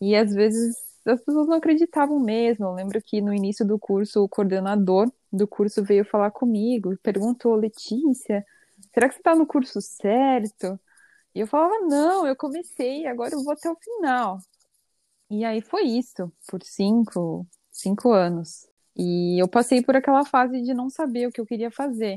E 0.00 0.16
às 0.16 0.32
vezes 0.32 0.76
as 1.06 1.20
pessoas 1.20 1.46
não 1.48 1.56
acreditavam 1.56 2.18
mesmo. 2.20 2.66
Eu 2.66 2.72
lembro 2.72 3.00
que 3.02 3.20
no 3.20 3.34
início 3.34 3.66
do 3.66 3.78
curso, 3.78 4.22
o 4.24 4.28
coordenador 4.28 5.10
do 5.32 5.46
curso 5.46 5.82
veio 5.84 6.04
falar 6.04 6.30
comigo 6.30 6.92
e 6.92 6.98
perguntou: 6.98 7.54
Letícia, 7.54 8.44
será 8.94 9.08
que 9.08 9.14
você 9.14 9.20
está 9.20 9.34
no 9.34 9.46
curso 9.46 9.80
certo? 9.80 10.78
E 11.34 11.40
eu 11.40 11.46
falava: 11.46 11.78
não, 11.86 12.26
eu 12.26 12.36
comecei, 12.36 13.06
agora 13.06 13.34
eu 13.34 13.42
vou 13.44 13.52
até 13.52 13.70
o 13.70 13.76
final. 13.76 14.38
E 15.30 15.44
aí 15.44 15.60
foi 15.60 15.82
isso, 15.84 16.32
por 16.48 16.62
cinco, 16.62 17.46
cinco 17.70 18.12
anos. 18.12 18.66
E 18.96 19.40
eu 19.40 19.48
passei 19.48 19.82
por 19.82 19.96
aquela 19.96 20.24
fase 20.24 20.62
de 20.62 20.72
não 20.72 20.88
saber 20.88 21.26
o 21.28 21.32
que 21.32 21.40
eu 21.40 21.46
queria 21.46 21.70
fazer. 21.70 22.16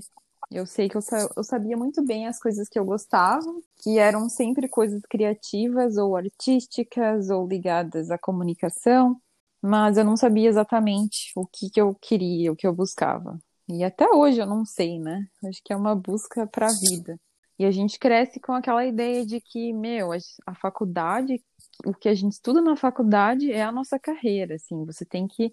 Eu 0.49 0.65
sei 0.65 0.89
que 0.89 0.97
eu, 0.97 1.01
eu 1.35 1.43
sabia 1.43 1.77
muito 1.77 2.03
bem 2.03 2.27
as 2.27 2.39
coisas 2.39 2.67
que 2.67 2.79
eu 2.79 2.85
gostava, 2.85 3.45
que 3.83 3.99
eram 3.99 4.29
sempre 4.29 4.67
coisas 4.67 5.01
criativas 5.03 5.97
ou 5.97 6.15
artísticas 6.15 7.29
ou 7.29 7.47
ligadas 7.47 8.09
à 8.09 8.17
comunicação, 8.17 9.19
mas 9.61 9.97
eu 9.97 10.05
não 10.05 10.15
sabia 10.15 10.49
exatamente 10.49 11.31
o 11.35 11.45
que, 11.45 11.69
que 11.69 11.81
eu 11.81 11.93
queria, 11.95 12.51
o 12.51 12.55
que 12.55 12.65
eu 12.65 12.73
buscava. 12.73 13.37
E 13.67 13.83
até 13.83 14.09
hoje 14.09 14.39
eu 14.39 14.47
não 14.47 14.65
sei, 14.65 14.97
né? 14.97 15.27
Acho 15.45 15.61
que 15.63 15.71
é 15.71 15.75
uma 15.75 15.95
busca 15.95 16.47
para 16.47 16.67
a 16.67 16.73
vida. 16.73 17.19
E 17.59 17.65
a 17.65 17.71
gente 17.71 17.99
cresce 17.99 18.39
com 18.39 18.53
aquela 18.53 18.85
ideia 18.85 19.25
de 19.25 19.41
que, 19.41 19.73
meu, 19.73 20.11
a 20.47 20.55
faculdade 20.55 21.43
o 21.85 21.93
que 21.93 22.09
a 22.09 22.13
gente 22.13 22.33
estuda 22.33 22.61
na 22.61 22.75
faculdade 22.75 23.51
é 23.51 23.63
a 23.63 23.71
nossa 23.71 23.97
carreira, 23.97 24.55
assim, 24.55 24.85
você 24.85 25.05
tem 25.05 25.27
que 25.27 25.51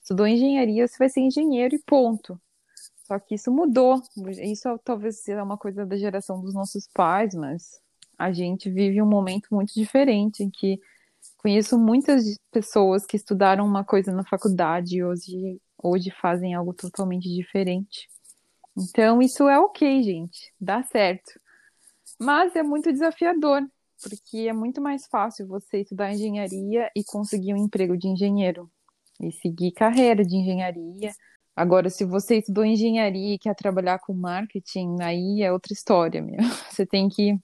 estudou 0.00 0.26
engenharia, 0.26 0.86
você 0.86 0.96
vai 0.98 1.08
ser 1.08 1.20
engenheiro 1.20 1.74
e 1.74 1.82
ponto. 1.82 2.40
Só 3.04 3.18
que 3.18 3.34
isso 3.34 3.50
mudou. 3.50 4.00
Isso 4.40 4.78
talvez 4.84 5.20
seja 5.20 5.42
uma 5.42 5.56
coisa 5.56 5.84
da 5.84 5.96
geração 5.96 6.40
dos 6.40 6.54
nossos 6.54 6.88
pais, 6.94 7.34
mas 7.34 7.80
a 8.16 8.32
gente 8.32 8.70
vive 8.70 9.02
um 9.02 9.06
momento 9.06 9.48
muito 9.50 9.74
diferente 9.74 10.44
em 10.44 10.50
que 10.50 10.80
conheço 11.38 11.78
muitas 11.78 12.38
pessoas 12.52 13.04
que 13.04 13.16
estudaram 13.16 13.66
uma 13.66 13.84
coisa 13.84 14.12
na 14.12 14.24
faculdade 14.24 14.98
e 14.98 15.04
hoje, 15.04 15.60
hoje 15.82 16.10
fazem 16.20 16.54
algo 16.54 16.72
totalmente 16.72 17.28
diferente. 17.28 18.08
Então, 18.76 19.22
isso 19.22 19.48
é 19.48 19.58
ok, 19.58 20.02
gente, 20.02 20.52
dá 20.60 20.82
certo. 20.82 21.40
Mas 22.18 22.54
é 22.54 22.62
muito 22.62 22.92
desafiador, 22.92 23.62
porque 24.02 24.46
é 24.48 24.52
muito 24.52 24.80
mais 24.80 25.06
fácil 25.06 25.46
você 25.46 25.80
estudar 25.80 26.12
engenharia 26.12 26.90
e 26.94 27.02
conseguir 27.04 27.54
um 27.54 27.58
emprego 27.58 27.96
de 27.96 28.08
engenheiro 28.08 28.70
e 29.20 29.32
seguir 29.32 29.72
carreira 29.72 30.24
de 30.24 30.36
engenharia. 30.36 31.12
Agora, 31.54 31.88
se 31.88 32.04
você 32.04 32.38
estudou 32.38 32.64
engenharia 32.64 33.34
e 33.34 33.38
quer 33.38 33.54
trabalhar 33.54 33.98
com 33.98 34.12
marketing, 34.12 34.96
aí 35.00 35.42
é 35.42 35.50
outra 35.50 35.72
história, 35.72 36.20
meu. 36.20 36.36
Você 36.70 36.84
tem 36.84 37.08
que 37.08 37.34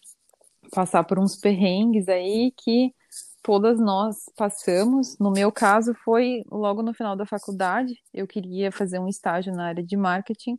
passar 0.71 1.03
por 1.05 1.19
uns 1.19 1.35
perrengues 1.35 2.09
aí 2.09 2.53
que 2.63 2.95
todas 3.43 3.81
nós 3.81 4.17
passamos. 4.37 5.19
No 5.19 5.31
meu 5.31 5.51
caso, 5.51 5.95
foi 6.05 6.45
logo 6.51 6.83
no 6.83 6.93
final 6.93 7.17
da 7.17 7.25
faculdade. 7.25 7.95
Eu 8.13 8.27
queria 8.27 8.71
fazer 8.71 8.99
um 8.99 9.09
estágio 9.09 9.53
na 9.55 9.69
área 9.69 9.83
de 9.83 9.97
marketing, 9.97 10.59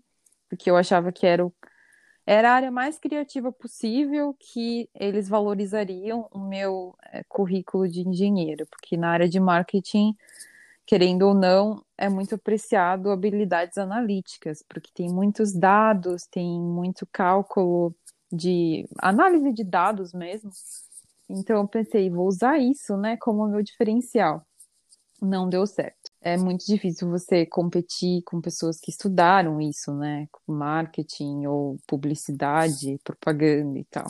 porque 0.53 0.69
eu 0.69 0.77
achava 0.77 1.11
que 1.11 1.25
era 1.25 1.45
o 1.45 1.51
era 2.25 2.51
a 2.51 2.55
área 2.55 2.71
mais 2.71 2.97
criativa 2.97 3.51
possível 3.51 4.33
que 4.39 4.89
eles 4.95 5.27
valorizariam 5.27 6.29
o 6.31 6.39
meu 6.39 6.95
é, 7.11 7.21
currículo 7.27 7.85
de 7.85 7.99
engenheiro, 7.99 8.65
porque 8.67 8.95
na 8.95 9.09
área 9.09 9.27
de 9.27 9.41
marketing, 9.41 10.15
querendo 10.85 11.23
ou 11.23 11.33
não, 11.33 11.83
é 11.97 12.07
muito 12.07 12.35
apreciado 12.35 13.11
habilidades 13.11 13.77
analíticas, 13.77 14.63
porque 14.69 14.89
tem 14.93 15.09
muitos 15.09 15.51
dados, 15.51 16.25
tem 16.25 16.61
muito 16.61 17.05
cálculo 17.11 17.93
de 18.31 18.87
análise 18.99 19.51
de 19.51 19.65
dados 19.65 20.13
mesmo. 20.13 20.49
Então 21.29 21.57
eu 21.57 21.67
pensei, 21.67 22.09
vou 22.09 22.25
usar 22.25 22.57
isso, 22.57 22.95
né, 22.95 23.17
como 23.17 23.45
meu 23.49 23.61
diferencial. 23.61 24.45
Não 25.21 25.49
deu 25.49 25.67
certo. 25.67 26.02
É 26.25 26.37
muito 26.37 26.65
difícil 26.65 27.09
você 27.09 27.45
competir 27.45 28.23
com 28.23 28.39
pessoas 28.39 28.79
que 28.79 28.89
estudaram 28.89 29.59
isso, 29.59 29.93
né, 29.93 30.25
marketing 30.47 31.45
ou 31.45 31.77
publicidade, 31.85 32.97
propaganda 33.03 33.77
e 33.77 33.83
tal. 33.83 34.07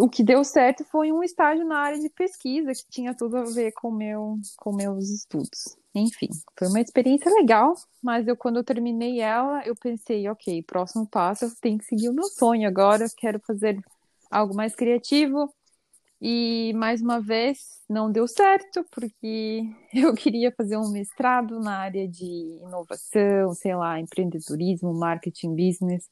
O 0.00 0.08
que 0.08 0.22
deu 0.22 0.44
certo 0.44 0.84
foi 0.84 1.10
um 1.10 1.22
estágio 1.22 1.66
na 1.66 1.78
área 1.78 1.98
de 1.98 2.08
pesquisa 2.08 2.72
que 2.72 2.84
tinha 2.88 3.12
tudo 3.12 3.36
a 3.36 3.44
ver 3.44 3.72
com 3.72 3.90
meu 3.90 4.38
com 4.56 4.72
meus 4.72 5.10
estudos. 5.10 5.76
Enfim, 5.92 6.28
foi 6.56 6.68
uma 6.68 6.80
experiência 6.80 7.32
legal, 7.32 7.74
mas 8.00 8.28
eu 8.28 8.36
quando 8.36 8.56
eu 8.56 8.64
terminei 8.64 9.20
ela, 9.20 9.66
eu 9.66 9.74
pensei, 9.74 10.28
ok, 10.28 10.62
próximo 10.62 11.06
passo, 11.06 11.44
eu 11.44 11.52
tenho 11.60 11.78
que 11.78 11.84
seguir 11.84 12.08
o 12.08 12.14
meu 12.14 12.24
sonho 12.24 12.68
agora, 12.68 13.04
eu 13.04 13.10
quero 13.16 13.40
fazer 13.40 13.78
algo 14.30 14.54
mais 14.54 14.74
criativo. 14.76 15.52
E 16.26 16.72
mais 16.72 17.02
uma 17.02 17.20
vez 17.20 17.58
não 17.86 18.10
deu 18.10 18.26
certo, 18.26 18.82
porque 18.90 19.62
eu 19.92 20.14
queria 20.14 20.50
fazer 20.56 20.78
um 20.78 20.90
mestrado 20.90 21.60
na 21.60 21.76
área 21.76 22.08
de 22.08 22.60
inovação, 22.62 23.52
sei 23.52 23.76
lá, 23.76 24.00
empreendedorismo, 24.00 24.94
marketing, 24.94 25.50
business. 25.54 26.08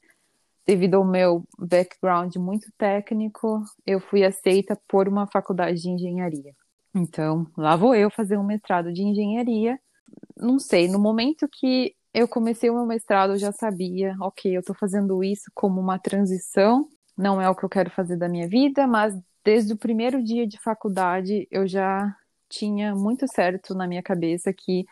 Devido 0.66 0.96
ao 0.96 1.04
meu 1.06 1.48
background 1.58 2.36
muito 2.36 2.70
técnico, 2.76 3.62
eu 3.86 4.00
fui 4.00 4.22
aceita 4.22 4.78
por 4.86 5.08
uma 5.08 5.26
faculdade 5.26 5.80
de 5.80 5.88
engenharia. 5.88 6.52
Então, 6.94 7.46
lá 7.56 7.74
vou 7.74 7.94
eu 7.94 8.10
fazer 8.10 8.36
um 8.36 8.44
mestrado 8.44 8.92
de 8.92 9.02
engenharia. 9.02 9.80
Não 10.36 10.58
sei, 10.58 10.88
no 10.88 10.98
momento 10.98 11.48
que 11.50 11.94
eu 12.12 12.28
comecei 12.28 12.68
o 12.68 12.74
meu 12.74 12.84
mestrado, 12.84 13.32
eu 13.32 13.38
já 13.38 13.50
sabia, 13.50 14.14
ok, 14.20 14.54
eu 14.54 14.60
estou 14.60 14.76
fazendo 14.78 15.24
isso 15.24 15.50
como 15.54 15.80
uma 15.80 15.98
transição, 15.98 16.86
não 17.16 17.40
é 17.40 17.48
o 17.48 17.54
que 17.54 17.64
eu 17.64 17.68
quero 17.70 17.90
fazer 17.90 18.18
da 18.18 18.28
minha 18.28 18.46
vida, 18.46 18.86
mas 18.86 19.18
desde 19.44 19.72
o 19.72 19.76
primeiro 19.76 20.22
dia 20.22 20.46
de 20.46 20.58
faculdade 20.60 21.46
eu 21.50 21.66
já 21.66 22.14
tinha 22.48 22.94
muito 22.94 23.26
certo 23.26 23.74
na 23.74 23.86
minha 23.86 24.02
cabeça 24.02 24.52
que 24.52 24.84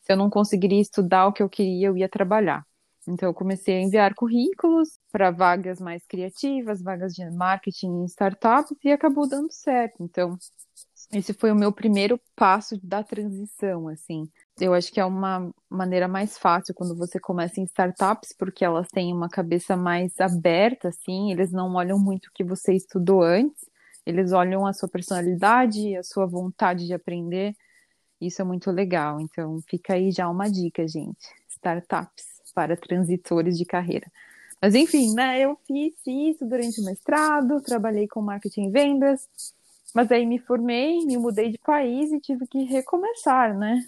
se 0.00 0.12
eu 0.12 0.16
não 0.16 0.30
conseguiria 0.30 0.80
estudar 0.80 1.26
o 1.26 1.32
que 1.32 1.42
eu 1.42 1.48
queria, 1.48 1.88
eu 1.88 1.96
ia 1.96 2.08
trabalhar. 2.08 2.64
Então, 3.06 3.28
eu 3.28 3.34
comecei 3.34 3.76
a 3.76 3.80
enviar 3.80 4.14
currículos 4.14 4.98
para 5.10 5.30
vagas 5.30 5.80
mais 5.80 6.06
criativas, 6.06 6.82
vagas 6.82 7.12
de 7.14 7.28
marketing 7.30 7.88
em 7.88 8.04
startups, 8.04 8.76
e 8.84 8.92
acabou 8.92 9.28
dando 9.28 9.50
certo. 9.50 10.02
Então, 10.02 10.36
esse 11.12 11.34
foi 11.34 11.50
o 11.50 11.56
meu 11.56 11.72
primeiro 11.72 12.20
passo 12.36 12.78
da 12.82 13.02
transição, 13.02 13.88
assim. 13.88 14.28
Eu 14.60 14.72
acho 14.72 14.92
que 14.92 15.00
é 15.00 15.04
uma 15.04 15.52
maneira 15.68 16.06
mais 16.06 16.38
fácil 16.38 16.74
quando 16.74 16.96
você 16.96 17.18
começa 17.18 17.60
em 17.60 17.64
startups, 17.64 18.34
porque 18.38 18.64
elas 18.64 18.86
têm 18.88 19.12
uma 19.12 19.28
cabeça 19.28 19.76
mais 19.76 20.18
aberta, 20.20 20.88
assim, 20.88 21.32
eles 21.32 21.50
não 21.50 21.74
olham 21.74 21.98
muito 21.98 22.26
o 22.26 22.32
que 22.32 22.44
você 22.44 22.72
estudou 22.72 23.22
antes, 23.22 23.68
eles 24.06 24.32
olham 24.32 24.66
a 24.66 24.72
sua 24.72 24.88
personalidade, 24.88 25.96
a 25.96 26.02
sua 26.02 26.26
vontade 26.26 26.86
de 26.86 26.94
aprender. 26.94 27.54
Isso 28.20 28.40
é 28.42 28.44
muito 28.44 28.70
legal. 28.70 29.20
Então, 29.20 29.60
fica 29.68 29.94
aí 29.94 30.10
já 30.10 30.28
uma 30.28 30.50
dica, 30.50 30.86
gente. 30.86 31.26
Startups 31.48 32.24
para 32.54 32.76
transitores 32.76 33.56
de 33.56 33.64
carreira. 33.64 34.10
Mas 34.60 34.74
enfim, 34.76 35.12
né, 35.14 35.40
eu 35.40 35.58
fiz 35.66 35.94
isso 36.06 36.46
durante 36.46 36.80
o 36.80 36.84
mestrado, 36.84 37.60
trabalhei 37.60 38.06
com 38.06 38.22
marketing 38.22 38.68
e 38.68 38.70
vendas, 38.70 39.28
mas 39.92 40.10
aí 40.12 40.24
me 40.24 40.38
formei, 40.38 41.04
me 41.04 41.16
mudei 41.16 41.50
de 41.50 41.58
país 41.58 42.12
e 42.12 42.20
tive 42.20 42.46
que 42.46 42.62
recomeçar, 42.62 43.58
né? 43.58 43.84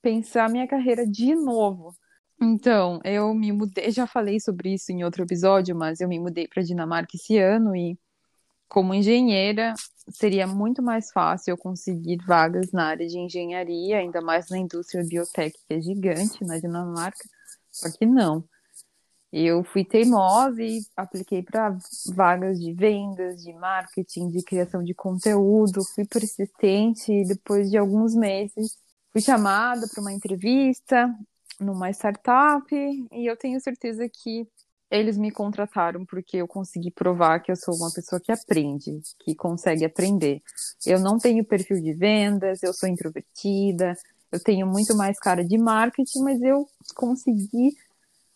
Pensar 0.00 0.48
minha 0.48 0.66
carreira 0.66 1.06
de 1.06 1.34
novo. 1.34 1.94
Então, 2.40 3.00
eu 3.04 3.34
me 3.34 3.52
mudei, 3.52 3.90
já 3.90 4.06
falei 4.06 4.40
sobre 4.40 4.74
isso 4.74 4.90
em 4.90 5.04
outro 5.04 5.22
episódio, 5.22 5.76
mas 5.76 6.00
eu 6.00 6.08
me 6.08 6.18
mudei 6.18 6.48
para 6.48 6.62
Dinamarca 6.62 7.14
esse 7.14 7.38
ano 7.38 7.76
e 7.76 7.98
como 8.68 8.94
engenheira 8.94 9.74
seria 10.10 10.46
muito 10.46 10.82
mais 10.82 11.10
fácil 11.10 11.52
eu 11.52 11.58
conseguir 11.58 12.18
vagas 12.24 12.70
na 12.72 12.86
área 12.86 13.06
de 13.06 13.18
engenharia, 13.18 13.98
ainda 13.98 14.20
mais 14.20 14.48
na 14.50 14.58
indústria 14.58 15.04
biotech 15.04 15.56
que 15.66 15.74
é 15.74 15.80
gigante 15.80 16.44
na 16.44 16.58
Dinamarca. 16.58 17.28
Só 17.70 17.90
que 17.90 18.06
não. 18.06 18.44
Eu 19.32 19.64
fui 19.64 19.84
teimosa 19.84 20.62
e 20.62 20.80
apliquei 20.96 21.42
para 21.42 21.76
vagas 22.14 22.60
de 22.60 22.72
vendas, 22.72 23.42
de 23.42 23.52
marketing, 23.52 24.28
de 24.28 24.42
criação 24.42 24.82
de 24.82 24.94
conteúdo. 24.94 25.84
Fui 25.94 26.06
persistente 26.06 27.12
e 27.12 27.26
depois 27.26 27.70
de 27.70 27.76
alguns 27.76 28.14
meses 28.14 28.78
fui 29.12 29.20
chamada 29.20 29.86
para 29.88 30.00
uma 30.00 30.12
entrevista 30.12 31.12
numa 31.58 31.90
startup 31.90 32.66
e 32.72 33.26
eu 33.26 33.36
tenho 33.36 33.60
certeza 33.60 34.08
que 34.08 34.46
eles 34.90 35.18
me 35.18 35.30
contrataram 35.30 36.04
porque 36.04 36.36
eu 36.38 36.46
consegui 36.46 36.90
provar 36.90 37.40
que 37.40 37.50
eu 37.50 37.56
sou 37.56 37.74
uma 37.74 37.92
pessoa 37.92 38.20
que 38.20 38.30
aprende, 38.30 39.00
que 39.20 39.34
consegue 39.34 39.84
aprender. 39.84 40.42
Eu 40.86 41.00
não 41.00 41.18
tenho 41.18 41.44
perfil 41.44 41.80
de 41.80 41.92
vendas, 41.92 42.62
eu 42.62 42.72
sou 42.72 42.88
introvertida, 42.88 43.94
eu 44.30 44.40
tenho 44.42 44.66
muito 44.66 44.96
mais 44.96 45.18
cara 45.18 45.44
de 45.44 45.58
marketing, 45.58 46.20
mas 46.22 46.40
eu 46.42 46.66
consegui 46.94 47.76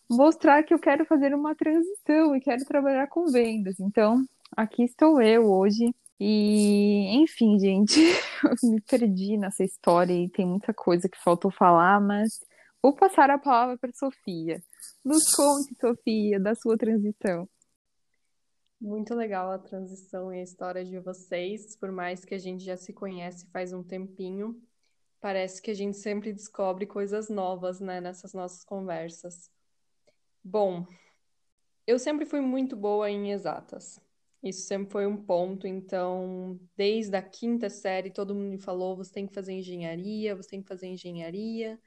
mostrar 0.09 0.62
que 0.64 0.75
eu 0.75 0.78
quero 0.78 1.04
fazer 1.04 1.35
uma 1.35 1.54
transição 1.54 2.35
e 2.35 2.40
quero 2.40 2.64
trabalhar 2.64 3.07
com 3.07 3.26
vendas. 3.26 3.78
Então, 3.78 4.25
aqui 4.57 4.83
estou 4.83 5.23
eu 5.23 5.50
hoje. 5.50 5.95
E, 6.19 7.23
enfim, 7.23 7.59
gente, 7.59 7.99
eu 8.45 8.71
me 8.71 8.80
perdi 8.80 9.38
nessa 9.38 9.64
história 9.64 10.12
e 10.12 10.28
tem 10.28 10.47
muita 10.47 10.75
coisa 10.75 11.09
que 11.09 11.16
faltou 11.23 11.50
falar, 11.50 12.00
mas 12.00 12.40
vou 12.83 12.95
passar 12.95 13.30
a 13.30 13.38
palavra 13.38 13.78
para 13.78 13.92
Sofia. 13.95 14.61
Nos 15.04 15.33
conte, 15.35 15.75
Sofia, 15.80 16.38
da 16.38 16.54
sua 16.54 16.76
transição. 16.76 17.49
Muito 18.80 19.14
legal 19.14 19.50
a 19.50 19.59
transição 19.59 20.33
e 20.33 20.40
a 20.40 20.42
história 20.42 20.85
de 20.85 20.99
vocês, 20.99 21.76
por 21.76 21.90
mais 21.90 22.25
que 22.25 22.35
a 22.35 22.38
gente 22.38 22.64
já 22.64 22.76
se 22.76 22.92
conhece 22.92 23.47
faz 23.50 23.73
um 23.73 23.83
tempinho, 23.83 24.61
parece 25.21 25.61
que 25.61 25.71
a 25.71 25.75
gente 25.75 25.97
sempre 25.97 26.33
descobre 26.33 26.87
coisas 26.87 27.28
novas, 27.28 27.80
né, 27.80 28.00
nessas 28.00 28.33
nossas 28.33 28.64
conversas. 28.64 29.50
Bom, 30.42 30.87
eu 31.87 31.99
sempre 31.99 32.25
fui 32.25 32.40
muito 32.40 32.76
boa 32.76 33.11
em 33.11 33.33
exatas. 33.33 34.00
Isso 34.42 34.66
sempre 34.66 34.90
foi 34.90 35.07
um 35.07 35.16
ponto, 35.16 35.66
então, 35.66 36.59
desde 36.75 37.14
a 37.16 37.23
quinta 37.23 37.69
série, 37.69 38.11
todo 38.11 38.35
mundo 38.35 38.49
me 38.49 38.59
falou: 38.59 38.97
você 38.97 39.12
tem 39.12 39.26
que 39.26 39.35
fazer 39.35 39.52
engenharia, 39.52 40.35
você 40.35 40.49
tem 40.49 40.62
que 40.62 40.69
fazer 40.69 40.87
engenharia. 40.87 41.78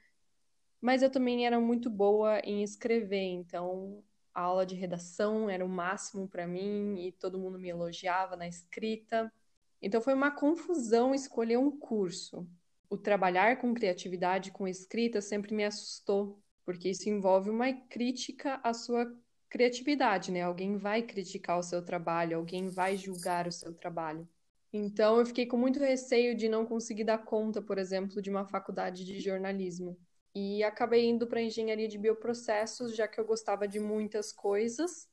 Mas 0.84 1.00
eu 1.00 1.08
também 1.08 1.46
era 1.46 1.58
muito 1.58 1.88
boa 1.88 2.40
em 2.40 2.62
escrever, 2.62 3.24
então 3.24 4.04
a 4.34 4.42
aula 4.42 4.66
de 4.66 4.74
redação 4.74 5.48
era 5.48 5.64
o 5.64 5.68
máximo 5.68 6.28
para 6.28 6.46
mim 6.46 6.98
e 6.98 7.10
todo 7.10 7.38
mundo 7.38 7.58
me 7.58 7.70
elogiava 7.70 8.36
na 8.36 8.46
escrita. 8.46 9.32
Então 9.80 10.02
foi 10.02 10.12
uma 10.12 10.30
confusão 10.30 11.14
escolher 11.14 11.56
um 11.56 11.70
curso. 11.70 12.46
O 12.90 12.98
trabalhar 12.98 13.62
com 13.62 13.72
criatividade, 13.72 14.50
com 14.50 14.68
escrita, 14.68 15.22
sempre 15.22 15.54
me 15.54 15.64
assustou, 15.64 16.38
porque 16.66 16.90
isso 16.90 17.08
envolve 17.08 17.48
uma 17.48 17.72
crítica 17.72 18.60
à 18.62 18.74
sua 18.74 19.10
criatividade, 19.48 20.30
né? 20.30 20.42
Alguém 20.42 20.76
vai 20.76 21.00
criticar 21.00 21.58
o 21.58 21.62
seu 21.62 21.82
trabalho, 21.82 22.36
alguém 22.36 22.68
vai 22.68 22.94
julgar 22.98 23.48
o 23.48 23.52
seu 23.52 23.72
trabalho. 23.72 24.28
Então, 24.70 25.18
eu 25.18 25.24
fiquei 25.24 25.46
com 25.46 25.56
muito 25.56 25.78
receio 25.78 26.36
de 26.36 26.46
não 26.46 26.66
conseguir 26.66 27.04
dar 27.04 27.24
conta, 27.24 27.62
por 27.62 27.78
exemplo, 27.78 28.20
de 28.20 28.28
uma 28.28 28.44
faculdade 28.44 29.02
de 29.02 29.18
jornalismo. 29.18 29.96
E 30.34 30.64
acabei 30.64 31.06
indo 31.06 31.26
para 31.26 31.40
engenharia 31.40 31.86
de 31.86 31.96
bioprocessos, 31.96 32.96
já 32.96 33.06
que 33.06 33.20
eu 33.20 33.24
gostava 33.24 33.68
de 33.68 33.78
muitas 33.78 34.32
coisas. 34.32 35.08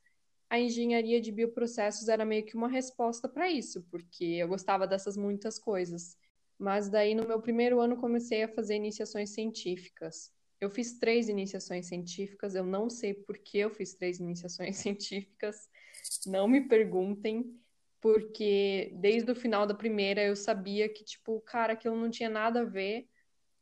A 0.50 0.58
engenharia 0.58 1.20
de 1.20 1.30
bioprocessos 1.30 2.08
era 2.08 2.24
meio 2.24 2.44
que 2.44 2.56
uma 2.56 2.68
resposta 2.68 3.28
para 3.28 3.48
isso, 3.50 3.82
porque 3.90 4.24
eu 4.24 4.48
gostava 4.48 4.86
dessas 4.86 5.16
muitas 5.16 5.58
coisas. 5.58 6.18
Mas 6.58 6.88
daí, 6.88 7.14
no 7.14 7.26
meu 7.26 7.40
primeiro 7.40 7.80
ano, 7.80 7.96
comecei 7.96 8.42
a 8.42 8.48
fazer 8.48 8.74
iniciações 8.74 9.30
científicas. 9.30 10.32
Eu 10.60 10.70
fiz 10.70 10.98
três 10.98 11.28
iniciações 11.28 11.86
científicas, 11.86 12.54
eu 12.54 12.64
não 12.64 12.88
sei 12.90 13.14
por 13.14 13.38
que 13.38 13.58
eu 13.58 13.70
fiz 13.70 13.94
três 13.94 14.20
iniciações 14.20 14.76
científicas, 14.78 15.68
não 16.26 16.46
me 16.46 16.68
perguntem, 16.68 17.58
porque 18.00 18.92
desde 18.96 19.30
o 19.30 19.34
final 19.34 19.66
da 19.66 19.74
primeira 19.74 20.22
eu 20.22 20.36
sabia 20.36 20.88
que, 20.88 21.02
tipo, 21.04 21.40
cara, 21.40 21.72
aquilo 21.72 21.96
não 21.96 22.10
tinha 22.10 22.28
nada 22.28 22.60
a 22.60 22.64
ver, 22.64 23.08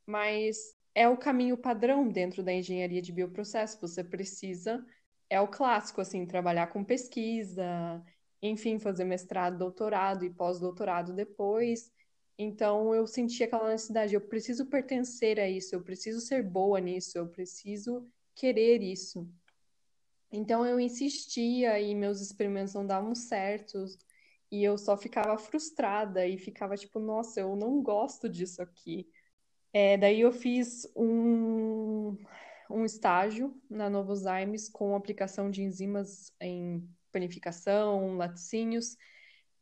mas 0.04 0.74
é 0.94 1.08
o 1.08 1.16
caminho 1.16 1.56
padrão 1.56 2.08
dentro 2.08 2.42
da 2.42 2.52
engenharia 2.52 3.02
de 3.02 3.12
bioprocesso. 3.12 3.80
Você 3.80 4.02
precisa, 4.02 4.84
é 5.28 5.40
o 5.40 5.48
clássico, 5.48 6.00
assim, 6.00 6.26
trabalhar 6.26 6.68
com 6.68 6.84
pesquisa, 6.84 8.02
enfim, 8.42 8.78
fazer 8.78 9.04
mestrado, 9.04 9.58
doutorado 9.58 10.24
e 10.24 10.30
pós-doutorado 10.30 11.12
depois. 11.12 11.92
Então 12.38 12.94
eu 12.94 13.06
senti 13.06 13.44
aquela 13.44 13.68
necessidade, 13.68 14.14
eu 14.14 14.20
preciso 14.20 14.66
pertencer 14.66 15.38
a 15.38 15.48
isso, 15.48 15.74
eu 15.74 15.82
preciso 15.82 16.20
ser 16.20 16.42
boa 16.42 16.80
nisso, 16.80 17.18
eu 17.18 17.28
preciso 17.28 18.08
querer 18.34 18.82
isso. 18.82 19.28
Então 20.32 20.64
eu 20.64 20.80
insistia 20.80 21.78
e 21.80 21.94
meus 21.94 22.20
experimentos 22.20 22.72
não 22.72 22.86
davam 22.86 23.14
certos 23.14 23.98
e 24.50 24.64
eu 24.64 24.78
só 24.78 24.96
ficava 24.96 25.36
frustrada 25.38 26.26
e 26.26 26.38
ficava 26.38 26.76
tipo, 26.76 26.98
nossa, 26.98 27.40
eu 27.40 27.54
não 27.54 27.82
gosto 27.82 28.28
disso 28.28 28.62
aqui. 28.62 29.06
É, 29.72 29.96
daí 29.96 30.20
eu 30.20 30.32
fiz 30.32 30.86
um, 30.96 32.16
um 32.68 32.84
estágio 32.84 33.54
na 33.68 33.88
Novozymes 33.88 34.68
com 34.68 34.96
aplicação 34.96 35.50
de 35.50 35.62
enzimas 35.62 36.32
em 36.40 36.88
panificação, 37.12 38.16
laticínios. 38.16 38.96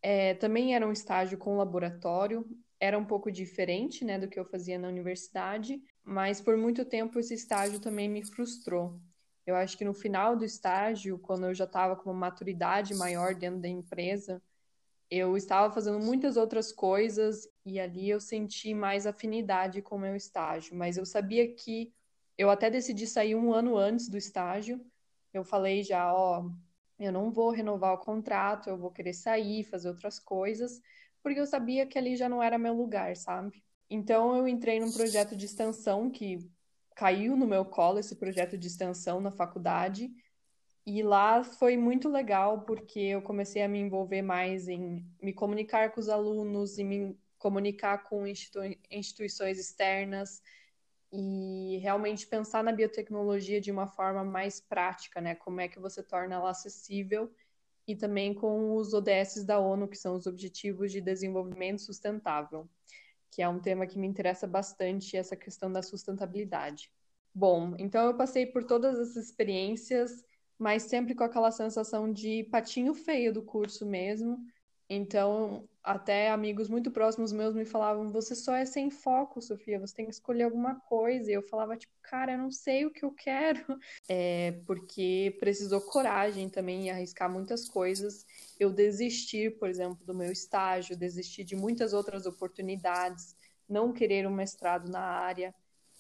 É, 0.03 0.35
também 0.35 0.75
era 0.75 0.87
um 0.87 0.93
estágio 0.93 1.37
com 1.37 1.57
laboratório, 1.57 2.47
era 2.81 2.99
um 2.99 3.05
pouco 3.05 3.31
diferente 3.31 4.05
né, 4.05 4.19
do 4.19 4.29
que 4.29 4.39
eu 4.39 4.45
fazia 4.45 4.79
na 4.79 4.89
universidade, 4.89 5.83
mas 6.05 6.41
por 6.41 6.57
muito 6.57 6.85
tempo 6.85 7.19
esse 7.19 7.35
estágio 7.35 7.81
também 7.81 8.09
me 8.09 8.25
frustrou. 8.25 9.01
Eu 9.47 9.57
acho 9.57 9.77
que 9.77 9.85
no 9.85 9.95
final 9.95 10.37
do 10.37 10.45
estágio, 10.45 11.19
quando 11.19 11.47
eu 11.47 11.55
já 11.55 11.65
estava 11.65 11.97
com 11.97 12.11
uma 12.11 12.19
maturidade 12.19 12.95
maior 12.95 13.35
dentro 13.35 13.61
da 13.61 13.69
empresa, 13.69 14.43
eu 15.11 15.37
estava 15.37 15.73
fazendo 15.73 15.99
muitas 15.99 16.37
outras 16.37 16.71
coisas 16.73 17.49
e 17.65 17.81
ali 17.81 18.11
eu 18.11 18.21
senti 18.21 18.75
mais 18.75 19.07
afinidade 19.07 19.81
com 19.81 19.97
o 19.97 19.99
meu 19.99 20.15
estágio. 20.15 20.77
Mas 20.77 20.97
eu 20.97 21.07
sabia 21.07 21.55
que 21.55 21.93
eu 22.37 22.51
até 22.51 22.71
decidi 22.71 23.07
sair 23.07 23.35
um 23.35 23.53
ano 23.53 23.77
antes 23.77 24.09
do 24.09 24.19
estágio. 24.19 24.85
Eu 25.33 25.45
falei 25.45 25.83
já, 25.83 26.13
ó, 26.13 26.49
eu 26.99 27.13
não 27.13 27.31
vou 27.31 27.51
renovar 27.51 27.95
o 27.95 27.99
contrato, 27.99 28.69
eu 28.69 28.77
vou 28.77 28.91
querer 28.91 29.15
sair, 29.15 29.65
fazer 29.65 29.89
outras 29.89 30.19
coisas, 30.19 30.81
porque 31.23 31.41
eu 31.41 31.47
sabia 31.47 31.87
que 31.87 31.99
ali 31.99 32.17
já 32.17 32.29
não 32.29 32.43
era 32.43 32.59
meu 32.59 32.75
lugar, 32.75 33.17
sabe? 33.17 33.63
Então 33.89 34.37
eu 34.37 34.47
entrei 34.47 34.79
num 34.79 34.93
projeto 34.93 35.37
de 35.37 35.47
extensão 35.47 36.11
que 36.11 36.39
caiu 36.95 37.37
no 37.37 37.47
meu 37.47 37.65
colo 37.65 37.99
esse 37.99 38.17
projeto 38.17 38.59
de 38.59 38.67
extensão 38.67 39.21
na 39.21 39.31
faculdade 39.31 40.11
e 40.89 41.03
lá 41.03 41.45
foi 41.45 41.77
muito 41.77 42.09
legal 42.09 42.63
porque 42.63 42.99
eu 42.99 43.21
comecei 43.21 43.61
a 43.61 43.69
me 43.69 43.79
envolver 43.79 44.23
mais 44.23 44.69
em 44.69 45.07
me 45.21 45.35
comunicar 45.35 45.93
com 45.93 46.01
os 46.01 46.09
alunos 46.09 46.79
e 46.79 46.85
me 46.85 47.15
comunicar 47.39 48.05
com 48.05 48.27
institu 48.27 48.61
instituições 48.91 49.59
externas 49.59 50.43
e 51.13 51.79
realmente 51.83 52.27
pensar 52.27 52.65
na 52.65 52.73
biotecnologia 52.73 53.61
de 53.61 53.71
uma 53.71 53.87
forma 53.87 54.25
mais 54.25 54.61
prática, 54.63 55.21
né? 55.21 55.35
Como 55.35 55.61
é 55.61 55.69
que 55.69 55.79
você 55.79 56.03
torna 56.03 56.37
ela 56.37 56.51
acessível 56.51 57.31
e 57.87 57.95
também 57.95 58.33
com 58.33 58.75
os 58.75 58.95
ODS 58.95 59.45
da 59.45 59.59
ONU, 59.59 59.89
que 59.89 59.97
são 59.97 60.15
os 60.15 60.27
Objetivos 60.27 60.91
de 60.91 61.03
Desenvolvimento 61.03 61.83
Sustentável, 61.83 62.67
que 63.31 63.43
é 63.43 63.49
um 63.49 63.61
tema 63.61 63.87
que 63.87 63.99
me 63.99 64.07
interessa 64.07 64.47
bastante, 64.47 65.19
essa 65.19 65.37
questão 65.37 65.71
da 65.71 65.83
sustentabilidade. 65.83 66.91
Bom, 67.35 67.75
então 67.79 68.07
eu 68.07 68.17
passei 68.17 68.47
por 68.47 68.65
todas 68.65 68.99
essas 68.99 69.27
experiências 69.27 70.25
mas 70.59 70.85
sempre 70.85 71.15
com 71.15 71.25
aquela 71.25 71.51
sensação 71.51 72.13
de 72.13 72.45
patinho 72.51 72.95
feio 72.95 73.33
do 73.33 73.43
curso 73.43 73.87
mesmo. 73.87 74.39
Então, 74.91 75.69
até 75.85 76.31
amigos 76.31 76.69
muito 76.69 76.91
próximos 76.91 77.31
meus 77.31 77.55
me 77.55 77.65
falavam: 77.65 78.11
você 78.11 78.35
só 78.35 78.55
é 78.55 78.65
sem 78.65 78.91
foco, 78.91 79.41
Sofia, 79.41 79.79
você 79.79 79.95
tem 79.95 80.07
que 80.07 80.13
escolher 80.13 80.45
alguma 80.45 80.77
coisa. 80.81 81.31
E 81.31 81.35
eu 81.35 81.43
falava, 81.43 81.77
tipo, 81.77 81.93
cara, 82.03 82.33
eu 82.33 82.39
não 82.39 82.51
sei 82.51 82.87
o 82.87 82.91
que 82.91 83.05
eu 83.05 83.13
quero. 83.13 83.65
É, 84.11 84.53
porque 84.67 85.37
precisou 85.39 85.83
coragem 85.83 86.49
também 86.49 86.87
em 86.87 86.91
arriscar 86.91 87.31
muitas 87.31 87.69
coisas. 87.69 88.25
Eu 88.59 88.71
desisti, 88.73 89.51
por 89.51 89.69
exemplo, 89.69 89.99
do 90.05 90.15
meu 90.15 90.33
estágio, 90.33 90.97
desisti 90.97 91.45
de 91.45 91.55
muitas 91.55 91.93
outras 91.93 92.25
oportunidades, 92.25 93.37
não 93.69 93.93
querer 93.93 94.27
um 94.27 94.35
mestrado 94.35 94.91
na 94.91 95.01
área. 95.01 95.55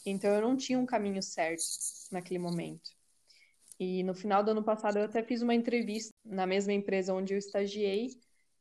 Então, 0.07 0.31
eu 0.35 0.41
não 0.41 0.57
tinha 0.57 0.79
um 0.79 0.87
caminho 0.87 1.23
certo 1.23 1.63
naquele 2.11 2.39
momento. 2.39 2.98
E 3.79 4.03
no 4.03 4.15
final 4.15 4.43
do 4.43 4.51
ano 4.51 4.63
passado 4.63 4.99
eu 4.99 5.05
até 5.05 5.23
fiz 5.23 5.41
uma 5.43 5.55
entrevista 5.55 6.13
na 6.25 6.47
mesma 6.47 6.73
empresa 6.73 7.15
onde 7.15 7.35
eu 7.35 7.39
estagiei, 7.39 8.11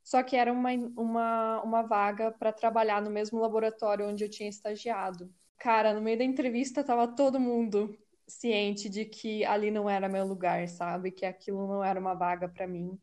só 0.03 0.24
que 0.24 0.36
era 0.36 0.53
uma, 0.53 0.71
uma, 0.95 1.62
uma 1.63 1.81
vaga 1.81 2.31
para 2.31 2.53
trabalhar 2.53 3.01
no 3.01 3.09
mesmo 3.09 3.39
laboratório 3.39 4.07
onde 4.07 4.24
eu 4.24 4.29
tinha 4.29 4.47
estagiado. 4.50 5.33
Cara, 5.57 5.93
no 5.93 6.01
meio 6.01 6.17
da 6.17 6.24
entrevista 6.24 6.83
tava 6.83 7.07
todo 7.07 7.39
mundo 7.39 7.97
ciente 8.27 8.89
de 8.89 9.05
que 9.05 9.43
ali 9.45 9.71
não 9.71 9.89
era 9.89 10.07
meu 10.07 10.25
lugar, 10.25 10.67
sabe? 10.67 11.12
Que 11.12 11.25
aquilo 11.25 11.67
não 11.67 11.83
era 11.83 12.00
uma 12.00 12.13
vaga 12.13 12.47
para 12.47 12.67
mim. 12.67 12.97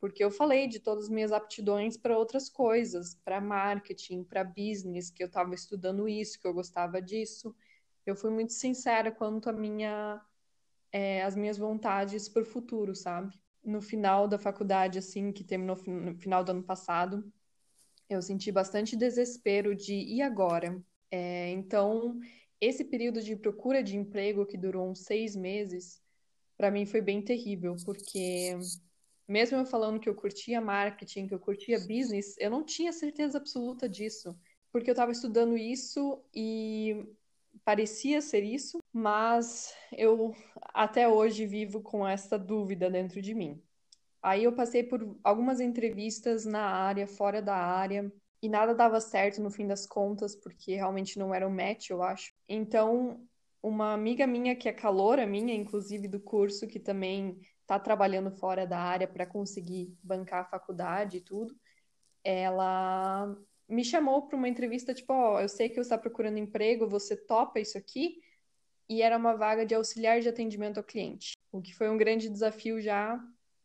Porque 0.00 0.24
eu 0.24 0.30
falei 0.30 0.66
de 0.66 0.80
todas 0.80 1.04
as 1.04 1.10
minhas 1.10 1.30
aptidões 1.32 1.96
para 1.96 2.18
outras 2.18 2.48
coisas, 2.48 3.14
para 3.24 3.40
marketing, 3.40 4.24
para 4.24 4.42
business, 4.42 5.10
que 5.10 5.22
eu 5.22 5.28
estava 5.28 5.54
estudando 5.54 6.08
isso, 6.08 6.40
que 6.40 6.46
eu 6.46 6.54
gostava 6.54 7.00
disso. 7.00 7.54
Eu 8.04 8.16
fui 8.16 8.30
muito 8.30 8.52
sincera 8.52 9.12
quanto 9.12 9.48
à 9.48 9.52
minha 9.52 10.20
é, 10.92 11.22
as 11.22 11.34
minhas 11.34 11.56
vontades 11.56 12.28
para 12.28 12.42
o 12.42 12.46
futuro, 12.46 12.94
sabe? 12.94 13.34
No 13.64 13.80
final 13.80 14.28
da 14.28 14.38
faculdade, 14.38 14.98
assim, 14.98 15.32
que 15.32 15.42
terminou 15.42 15.76
no 15.86 16.14
final 16.16 16.44
do 16.44 16.50
ano 16.50 16.62
passado, 16.62 17.32
eu 18.08 18.20
senti 18.20 18.52
bastante 18.52 18.96
desespero 18.96 19.74
de 19.74 19.94
e 19.94 20.20
agora? 20.20 20.80
É, 21.10 21.50
então, 21.50 22.18
esse 22.60 22.84
período 22.84 23.22
de 23.22 23.36
procura 23.36 23.82
de 23.82 23.96
emprego 23.96 24.46
que 24.46 24.58
durou 24.58 24.90
uns 24.90 25.00
seis 25.00 25.34
meses, 25.34 26.00
para 26.56 26.70
mim 26.70 26.84
foi 26.84 27.00
bem 27.00 27.22
terrível, 27.22 27.74
porque 27.84 28.56
mesmo 29.26 29.56
eu 29.56 29.64
falando 29.64 29.98
que 29.98 30.08
eu 30.08 30.14
curtia 30.14 30.60
marketing, 30.60 31.26
que 31.26 31.34
eu 31.34 31.40
curtia 31.40 31.78
business, 31.78 32.36
eu 32.38 32.50
não 32.50 32.64
tinha 32.64 32.92
certeza 32.92 33.38
absoluta 33.38 33.88
disso, 33.88 34.36
porque 34.70 34.90
eu 34.90 34.92
estava 34.92 35.12
estudando 35.12 35.56
isso 35.56 36.22
e 36.34 37.06
parecia 37.64 38.20
ser 38.20 38.42
isso, 38.42 38.78
mas 38.92 39.74
eu 39.92 40.34
até 40.74 41.08
hoje 41.08 41.46
vivo 41.46 41.80
com 41.80 42.06
essa 42.06 42.38
dúvida 42.38 42.90
dentro 42.90 43.20
de 43.20 43.34
mim. 43.34 43.62
Aí 44.22 44.44
eu 44.44 44.52
passei 44.52 44.82
por 44.84 45.18
algumas 45.24 45.60
entrevistas 45.60 46.44
na 46.44 46.64
área, 46.64 47.06
fora 47.06 47.42
da 47.42 47.56
área, 47.56 48.12
e 48.40 48.48
nada 48.48 48.74
dava 48.74 49.00
certo 49.00 49.40
no 49.40 49.50
fim 49.50 49.66
das 49.66 49.86
contas, 49.86 50.34
porque 50.34 50.74
realmente 50.74 51.18
não 51.18 51.34
era 51.34 51.46
um 51.46 51.54
match, 51.54 51.90
eu 51.90 52.02
acho. 52.02 52.32
Então, 52.48 53.26
uma 53.62 53.92
amiga 53.92 54.26
minha 54.26 54.56
que 54.56 54.68
é 54.68 54.72
caloura 54.72 55.26
minha, 55.26 55.54
inclusive 55.54 56.08
do 56.08 56.20
curso, 56.20 56.66
que 56.66 56.80
também 56.80 57.40
está 57.60 57.78
trabalhando 57.78 58.30
fora 58.32 58.66
da 58.66 58.78
área 58.78 59.06
para 59.06 59.26
conseguir 59.26 59.96
bancar 60.02 60.42
a 60.42 60.48
faculdade 60.48 61.18
e 61.18 61.20
tudo, 61.20 61.56
ela 62.24 63.34
me 63.72 63.84
chamou 63.84 64.22
para 64.22 64.36
uma 64.36 64.48
entrevista, 64.48 64.92
tipo, 64.92 65.12
ó, 65.12 65.36
oh, 65.36 65.40
eu 65.40 65.48
sei 65.48 65.68
que 65.68 65.76
você 65.76 65.80
está 65.80 65.98
procurando 65.98 66.38
emprego, 66.38 66.86
você 66.86 67.16
topa 67.16 67.58
isso 67.58 67.78
aqui? 67.78 68.20
E 68.88 69.00
era 69.00 69.16
uma 69.16 69.34
vaga 69.34 69.64
de 69.64 69.74
auxiliar 69.74 70.20
de 70.20 70.28
atendimento 70.28 70.78
ao 70.78 70.84
cliente, 70.84 71.32
o 71.50 71.62
que 71.62 71.74
foi 71.74 71.88
um 71.88 71.96
grande 71.96 72.28
desafio 72.28 72.80
já 72.80 73.18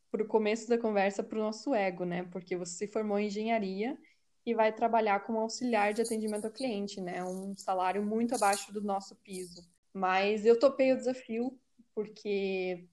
para 0.09 0.23
o 0.23 0.27
começo 0.27 0.69
da 0.69 0.77
conversa 0.77 1.21
para 1.21 1.37
o 1.37 1.41
nosso 1.41 1.75
ego, 1.75 2.05
né? 2.05 2.23
Porque 2.31 2.55
você 2.55 2.73
se 2.73 2.87
formou 2.87 3.19
em 3.19 3.27
engenharia 3.27 3.97
e 4.45 4.53
vai 4.53 4.71
trabalhar 4.71 5.19
como 5.25 5.39
auxiliar 5.39 5.93
de 5.93 6.01
atendimento 6.01 6.45
ao 6.45 6.51
cliente, 6.51 7.01
né? 7.01 7.21
Um 7.23 7.55
salário 7.57 8.01
muito 8.01 8.33
abaixo 8.33 8.71
do 8.71 8.81
nosso 8.81 9.13
piso. 9.17 9.61
Mas 9.93 10.45
eu 10.45 10.57
topei 10.57 10.93
o 10.93 10.97
desafio 10.97 11.59
porque 11.93 12.87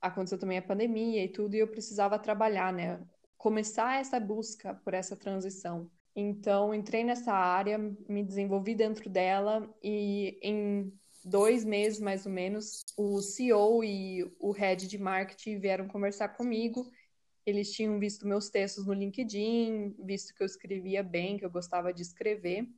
aconteceu 0.00 0.38
também 0.38 0.58
a 0.58 0.62
pandemia 0.62 1.24
e 1.24 1.28
tudo, 1.28 1.56
e 1.56 1.58
eu 1.58 1.66
precisava 1.66 2.18
trabalhar, 2.18 2.72
né? 2.72 3.00
Começar 3.36 4.00
essa 4.00 4.20
busca 4.20 4.74
por 4.84 4.94
essa 4.94 5.16
transição. 5.16 5.90
Então, 6.16 6.72
entrei 6.72 7.02
nessa 7.02 7.32
área, 7.32 7.76
me 7.78 8.22
desenvolvi 8.22 8.74
dentro 8.74 9.10
dela 9.10 9.68
e 9.82 10.38
em 10.42 10.92
dois 11.24 11.64
meses, 11.64 11.98
mais 11.98 12.24
ou 12.24 12.30
menos, 12.30 12.84
o 12.96 13.20
CEO 13.20 13.82
e 13.82 14.22
o 14.38 14.52
head 14.52 14.86
de 14.86 14.98
marketing 14.98 15.58
vieram 15.58 15.88
conversar 15.88 16.28
comigo. 16.28 16.88
Eles 17.44 17.72
tinham 17.72 17.98
visto 17.98 18.26
meus 18.26 18.48
textos 18.48 18.86
no 18.86 18.92
LinkedIn, 18.92 19.96
visto 20.04 20.34
que 20.34 20.42
eu 20.42 20.46
escrevia 20.46 21.02
bem, 21.02 21.36
que 21.36 21.44
eu 21.44 21.50
gostava 21.50 21.92
de 21.92 22.02
escrever, 22.02 22.68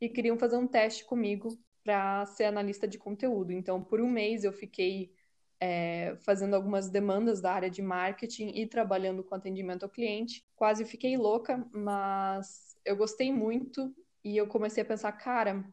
e 0.00 0.08
queriam 0.08 0.36
fazer 0.36 0.56
um 0.56 0.66
teste 0.66 1.04
comigo 1.04 1.56
para 1.84 2.26
ser 2.26 2.44
analista 2.44 2.88
de 2.88 2.98
conteúdo. 2.98 3.52
Então, 3.52 3.82
por 3.82 4.00
um 4.00 4.10
mês 4.10 4.42
eu 4.42 4.52
fiquei 4.52 5.12
é, 5.60 6.16
fazendo 6.22 6.54
algumas 6.54 6.90
demandas 6.90 7.40
da 7.40 7.52
área 7.52 7.70
de 7.70 7.80
marketing 7.80 8.48
e 8.48 8.66
trabalhando 8.66 9.22
com 9.22 9.34
atendimento 9.34 9.84
ao 9.84 9.88
cliente. 9.88 10.44
Quase 10.56 10.84
fiquei 10.84 11.16
louca, 11.16 11.64
mas 11.72 12.71
eu 12.84 12.96
gostei 12.96 13.32
muito 13.32 13.94
e 14.24 14.36
eu 14.36 14.46
comecei 14.46 14.82
a 14.82 14.86
pensar, 14.86 15.12
cara, 15.12 15.64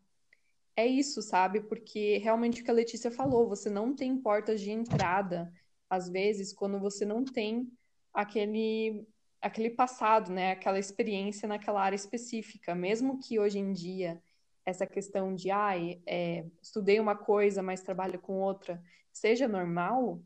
é 0.75 0.85
isso, 0.87 1.21
sabe? 1.21 1.61
Porque 1.61 2.17
realmente 2.17 2.61
o 2.61 2.65
que 2.65 2.71
a 2.71 2.73
Letícia 2.73 3.11
falou, 3.11 3.47
você 3.47 3.69
não 3.69 3.95
tem 3.95 4.17
portas 4.17 4.61
de 4.61 4.71
entrada, 4.71 5.51
às 5.89 6.09
vezes, 6.09 6.53
quando 6.53 6.79
você 6.79 7.05
não 7.05 7.23
tem 7.25 7.71
aquele 8.13 9.07
aquele 9.41 9.69
passado, 9.69 10.31
né? 10.31 10.51
Aquela 10.51 10.79
experiência 10.79 11.47
naquela 11.47 11.81
área 11.81 11.95
específica, 11.95 12.75
mesmo 12.75 13.19
que 13.19 13.39
hoje 13.39 13.57
em 13.59 13.71
dia 13.71 14.21
essa 14.65 14.85
questão 14.85 15.33
de, 15.33 15.49
ai, 15.49 16.01
é, 16.05 16.45
estudei 16.61 16.99
uma 16.99 17.15
coisa, 17.15 17.63
mas 17.63 17.81
trabalho 17.81 18.19
com 18.19 18.39
outra, 18.39 18.81
seja 19.11 19.47
normal, 19.47 20.21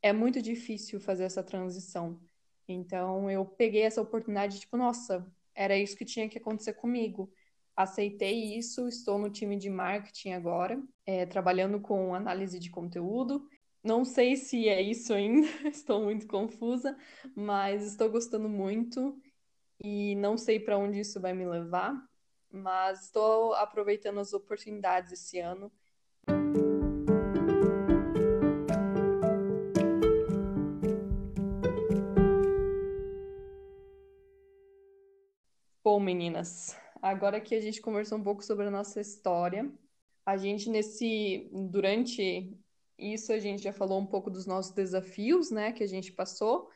é 0.00 0.12
muito 0.12 0.40
difícil 0.40 1.00
fazer 1.00 1.24
essa 1.24 1.42
transição. 1.42 2.20
Então, 2.66 3.30
eu 3.30 3.44
peguei 3.44 3.82
essa 3.82 4.00
oportunidade, 4.00 4.60
tipo, 4.60 4.76
nossa, 4.76 5.26
era 5.54 5.76
isso 5.76 5.96
que 5.96 6.04
tinha 6.04 6.28
que 6.28 6.38
acontecer 6.38 6.74
comigo. 6.74 7.32
Aceitei 7.76 8.56
isso, 8.56 8.86
estou 8.86 9.18
no 9.18 9.30
time 9.30 9.56
de 9.56 9.70
marketing 9.70 10.32
agora, 10.32 10.82
é, 11.06 11.24
trabalhando 11.26 11.80
com 11.80 12.14
análise 12.14 12.58
de 12.58 12.70
conteúdo. 12.70 13.48
Não 13.82 14.04
sei 14.04 14.36
se 14.36 14.68
é 14.68 14.80
isso 14.80 15.12
ainda, 15.12 15.46
estou 15.68 16.02
muito 16.02 16.26
confusa, 16.26 16.96
mas 17.34 17.84
estou 17.84 18.10
gostando 18.10 18.48
muito 18.48 19.20
e 19.82 20.14
não 20.16 20.36
sei 20.36 20.60
para 20.60 20.78
onde 20.78 21.00
isso 21.00 21.20
vai 21.20 21.32
me 21.32 21.46
levar, 21.46 21.92
mas 22.50 23.06
estou 23.06 23.54
aproveitando 23.54 24.20
as 24.20 24.32
oportunidades 24.32 25.12
esse 25.12 25.40
ano 25.40 25.72
Bom, 35.84 35.98
meninas, 35.98 36.76
agora 37.00 37.40
que 37.40 37.54
a 37.56 37.60
gente 37.60 37.80
conversou 37.80 38.16
um 38.18 38.22
pouco 38.22 38.44
sobre 38.44 38.66
a 38.66 38.70
nossa 38.70 39.00
história, 39.00 39.68
a 40.24 40.36
gente 40.36 40.70
nesse 40.70 41.50
durante 41.52 42.56
isso 42.96 43.32
a 43.32 43.38
gente 43.40 43.62
já 43.64 43.72
falou 43.72 44.00
um 44.00 44.06
pouco 44.06 44.30
dos 44.30 44.46
nossos 44.46 44.72
desafios, 44.72 45.50
né, 45.50 45.72
que 45.72 45.82
a 45.82 45.86
gente 45.88 46.12
passou, 46.12 46.70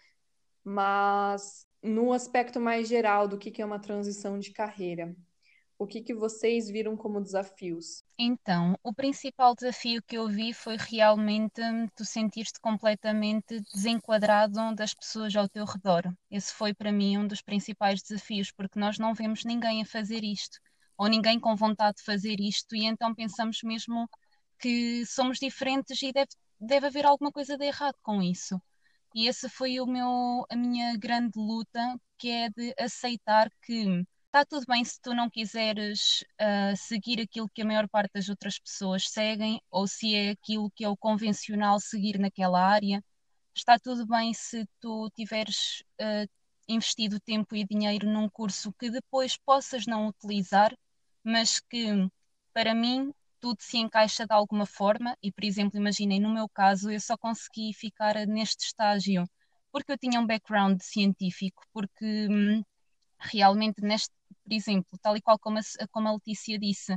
mas 0.64 1.68
no 1.80 2.12
aspecto 2.12 2.60
mais 2.60 2.88
geral 2.88 3.28
do 3.28 3.38
que 3.38 3.52
que 3.52 3.62
é 3.62 3.64
uma 3.64 3.78
transição 3.78 4.40
de 4.40 4.50
carreira, 4.52 5.14
o 5.78 5.86
que 5.86 6.02
que 6.02 6.14
vocês 6.14 6.68
viram 6.68 6.96
como 6.96 7.20
desafios? 7.22 8.05
Então, 8.18 8.78
o 8.82 8.94
principal 8.94 9.54
desafio 9.54 10.02
que 10.02 10.16
eu 10.16 10.26
vi 10.26 10.54
foi 10.54 10.76
realmente 10.78 11.60
tu 11.94 12.02
sentir-te 12.02 12.58
completamente 12.60 13.60
desenquadrado 13.74 14.74
das 14.74 14.94
pessoas 14.94 15.36
ao 15.36 15.46
teu 15.48 15.66
redor. 15.66 16.02
Esse 16.30 16.52
foi 16.54 16.72
para 16.72 16.90
mim 16.90 17.18
um 17.18 17.26
dos 17.26 17.42
principais 17.42 18.02
desafios, 18.02 18.50
porque 18.50 18.78
nós 18.80 18.98
não 18.98 19.12
vemos 19.12 19.44
ninguém 19.44 19.82
a 19.82 19.86
fazer 19.86 20.24
isto, 20.24 20.58
ou 20.96 21.08
ninguém 21.08 21.38
com 21.38 21.54
vontade 21.56 21.98
de 21.98 22.04
fazer 22.04 22.40
isto, 22.40 22.74
e 22.74 22.86
então 22.86 23.14
pensamos 23.14 23.62
mesmo 23.62 24.08
que 24.58 25.04
somos 25.04 25.38
diferentes 25.38 26.00
e 26.02 26.10
deve, 26.10 26.30
deve 26.58 26.86
haver 26.86 27.04
alguma 27.04 27.30
coisa 27.30 27.58
de 27.58 27.66
errado 27.66 27.96
com 28.02 28.22
isso. 28.22 28.58
E 29.14 29.28
esse 29.28 29.48
foi 29.50 29.78
o 29.78 29.86
meu, 29.86 30.46
a 30.50 30.56
minha 30.56 30.96
grande 30.96 31.38
luta, 31.38 32.00
que 32.18 32.30
é 32.30 32.48
de 32.48 32.74
aceitar 32.78 33.50
que 33.62 34.06
está 34.36 34.44
tudo 34.44 34.66
bem 34.66 34.84
se 34.84 35.00
tu 35.00 35.14
não 35.14 35.30
quiseres 35.30 36.22
uh, 36.38 36.76
seguir 36.76 37.22
aquilo 37.22 37.48
que 37.48 37.62
a 37.62 37.64
maior 37.64 37.88
parte 37.88 38.12
das 38.12 38.28
outras 38.28 38.58
pessoas 38.58 39.08
seguem, 39.08 39.62
ou 39.70 39.88
se 39.88 40.14
é 40.14 40.30
aquilo 40.30 40.70
que 40.72 40.84
é 40.84 40.88
o 40.90 40.96
convencional 40.96 41.80
seguir 41.80 42.18
naquela 42.18 42.60
área. 42.60 43.02
Está 43.54 43.78
tudo 43.78 44.06
bem 44.06 44.34
se 44.34 44.68
tu 44.78 45.10
tiveres 45.16 45.82
uh, 45.98 46.28
investido 46.68 47.18
tempo 47.18 47.56
e 47.56 47.64
dinheiro 47.64 48.06
num 48.06 48.28
curso 48.28 48.74
que 48.78 48.90
depois 48.90 49.38
possas 49.38 49.86
não 49.86 50.06
utilizar, 50.08 50.76
mas 51.24 51.58
que 51.58 51.86
para 52.52 52.74
mim 52.74 53.14
tudo 53.40 53.62
se 53.62 53.78
encaixa 53.78 54.26
de 54.26 54.34
alguma 54.34 54.66
forma. 54.66 55.16
E, 55.22 55.32
por 55.32 55.44
exemplo, 55.44 55.78
imaginem, 55.78 56.20
no 56.20 56.28
meu 56.34 56.46
caso, 56.46 56.90
eu 56.90 57.00
só 57.00 57.16
consegui 57.16 57.72
ficar 57.72 58.14
neste 58.26 58.66
estágio 58.66 59.24
porque 59.72 59.92
eu 59.92 59.98
tinha 59.98 60.20
um 60.20 60.26
background 60.26 60.80
científico, 60.82 61.62
porque 61.72 62.28
hum, 62.30 62.62
realmente 63.18 63.80
neste, 63.82 64.15
por 64.46 64.52
exemplo, 64.54 64.98
tal 65.02 65.16
e 65.16 65.20
qual 65.22 65.38
como 65.38 65.58
a, 65.58 65.62
como 65.90 66.08
a 66.08 66.12
Letícia 66.12 66.58
disse, 66.58 66.96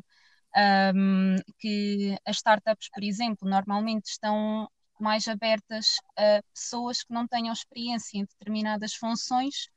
um, 0.96 1.36
que 1.60 2.18
as 2.26 2.38
startups, 2.38 2.90
por 2.94 3.04
exemplo, 3.04 3.50
normalmente 3.50 4.06
estão 4.06 4.70
mais 5.00 5.28
abertas 5.28 5.98
a 6.18 6.42
pessoas 6.54 7.04
que 7.04 7.14
não 7.14 7.28
tenham 7.28 7.54
experiência 7.54 8.18
em 8.20 8.26
determinadas 8.26 8.94
funções, 8.96 9.70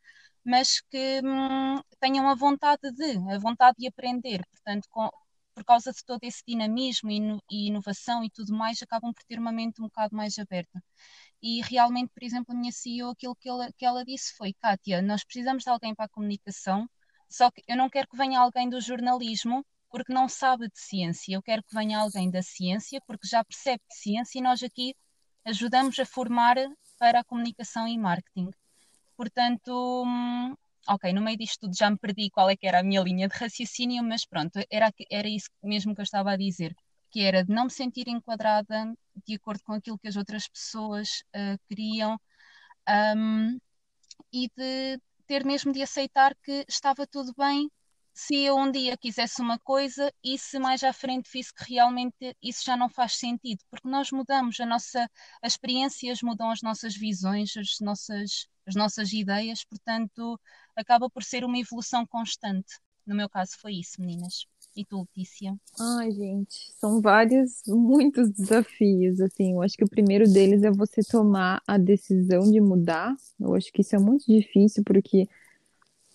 mas 0.45 0.81
que 0.91 1.21
hum, 1.25 1.81
tenham 2.01 2.29
a 2.29 2.35
vontade 2.35 2.91
de, 2.93 3.17
a 3.33 3.39
vontade 3.39 3.77
de 3.79 3.87
aprender. 3.87 4.45
Portanto, 4.51 4.89
com, 4.91 5.09
por 5.55 5.65
causa 5.65 5.93
de 5.93 6.05
todo 6.05 6.21
esse 6.25 6.43
dinamismo 6.47 7.11
e, 7.11 7.69
inovação 7.69 8.25
e 8.25 8.31
tudo 8.31 8.53
mais, 8.57 8.83
acabam 8.83 9.13
por 9.15 9.23
ter 9.25 9.39
uma 9.39 9.53
mente 9.53 9.81
um 9.81 9.85
bocado 9.85 10.17
mais 10.17 10.39
aberta. 10.39 10.83
E 11.43 11.61
realmente, 11.63 12.11
por 12.15 12.23
exemplo, 12.25 12.55
a 12.55 12.59
minha 12.59 12.73
CEO, 12.73 13.11
aquilo 13.11 13.37
que 13.37 13.49
ela, 13.49 13.73
que 13.77 13.85
ela 13.85 14.05
disse 14.05 14.35
foi: 14.37 14.53
Kátia, 14.55 15.03
nós 15.03 15.25
precisamos 15.25 15.65
de 15.65 15.71
alguém 15.71 15.95
para 15.95 16.07
a 16.07 16.09
comunicação, 16.09 16.89
só 17.33 17.51
que 17.51 17.63
eu 17.67 17.77
não 17.77 17.89
quero 17.89 18.09
que 18.09 18.17
venha 18.17 18.41
alguém 18.41 18.69
do 18.69 18.81
jornalismo 18.81 19.65
porque 19.91 20.13
não 20.13 20.29
sabe 20.29 20.69
de 20.69 20.79
ciência, 20.79 21.35
eu 21.35 21.43
quero 21.43 21.63
que 21.63 21.75
venha 21.75 21.99
alguém 21.99 22.31
da 22.31 22.43
ciência 22.43 23.01
porque 23.07 23.27
já 23.27 23.45
percebe 23.45 23.83
de 23.89 23.97
ciência 23.97 24.39
e 24.39 24.43
nós 24.43 24.63
aqui 24.63 24.95
ajudamos 25.45 25.99
a 25.99 26.07
formar 26.07 26.57
para 26.99 27.21
a 27.21 27.25
comunicação 27.25 27.87
e 27.89 27.99
marketing. 27.99 28.51
Portanto, 29.17 30.05
hum, 30.07 30.55
ok, 30.89 31.13
no 31.13 31.21
meio 31.21 31.37
disto 31.37 31.61
tudo 31.61 31.77
já 31.77 31.91
me 31.91 31.99
perdi 31.99 32.31
qual 32.31 32.49
é 32.49 32.57
que 32.57 32.67
era 32.67 32.81
a 32.81 32.83
minha 32.83 33.03
linha 33.03 33.29
de 33.29 33.37
raciocínio, 33.37 34.03
mas 34.03 34.25
pronto, 34.25 34.59
era, 34.71 34.93
era 35.11 35.29
isso 35.29 35.51
mesmo 35.63 35.95
que 35.95 36.01
eu 36.01 36.05
estava 36.05 36.33
a 36.33 36.37
dizer 36.37 36.75
que 37.11 37.21
era 37.21 37.45
de 37.45 37.53
não 37.53 37.65
me 37.65 37.71
sentir 37.71 38.09
enquadrada 38.09 38.95
de 39.27 39.35
acordo 39.35 39.63
com 39.65 39.75
aquilo 39.75 39.99
que 39.99 40.09
as 40.09 40.17
outras 40.17 40.49
pessoas 40.49 41.23
uh, 41.37 41.59
queriam 41.69 42.19
um, 43.17 43.59
e 44.33 44.49
de 44.57 44.99
ter 45.33 45.47
mesmo 45.47 45.73
de 45.73 45.81
aceitar 45.81 46.35
que 46.45 46.63
estava 46.69 47.07
tudo 47.07 47.33
bem 47.35 47.71
se 48.13 48.37
eu 48.45 48.55
um 48.55 48.71
dia 48.71 48.99
quisesse 48.99 49.41
uma 49.41 49.59
coisa 49.59 50.13
e 50.23 50.39
se 50.39 50.59
mais 50.59 50.85
à 50.85 50.93
frente 50.93 51.31
visse 51.33 51.55
que 51.55 51.73
realmente 51.73 52.37
isso 52.43 52.63
já 52.63 52.77
não 52.77 52.91
faz 52.91 53.15
sentido, 53.15 53.65
porque 53.71 53.89
nós 53.89 54.11
mudamos, 54.11 54.61
a 54.61 54.67
nossa, 54.67 55.11
as 55.41 55.55
experiências 55.55 56.21
mudam 56.21 56.51
as 56.51 56.61
nossas 56.61 56.95
visões, 56.95 57.57
as 57.57 57.81
nossas, 57.81 58.47
as 58.67 58.75
nossas 58.75 59.11
ideias, 59.15 59.65
portanto 59.65 60.39
acaba 60.77 61.09
por 61.09 61.23
ser 61.23 61.45
uma 61.47 61.59
evolução 61.59 62.07
constante. 62.07 62.79
No 63.07 63.15
meu 63.15 63.31
caso 63.31 63.53
foi 63.59 63.77
isso, 63.77 64.03
meninas. 64.03 64.47
E 64.75 64.85
tu, 64.87 65.01
Letícia? 65.01 65.55
Ai, 65.79 66.11
gente, 66.13 66.73
são 66.81 67.01
vários, 67.03 67.63
muitos 67.67 68.31
desafios, 68.31 69.21
assim. 69.21 69.53
Eu 69.53 69.63
acho 69.63 69.77
que 69.77 69.85
o 69.85 69.89
primeiro 69.89 70.31
deles 70.33 70.63
é 70.63 70.71
você 70.71 71.03
tomar 71.03 71.61
a 71.67 71.77
decisão 71.77 72.51
de 72.51 72.59
mudar. 72.59 73.15
Eu 73.39 73.55
acho 73.55 73.71
que 73.71 73.83
isso 73.83 73.95
é 73.95 73.99
muito 73.99 74.25
difícil, 74.27 74.83
porque, 74.83 75.29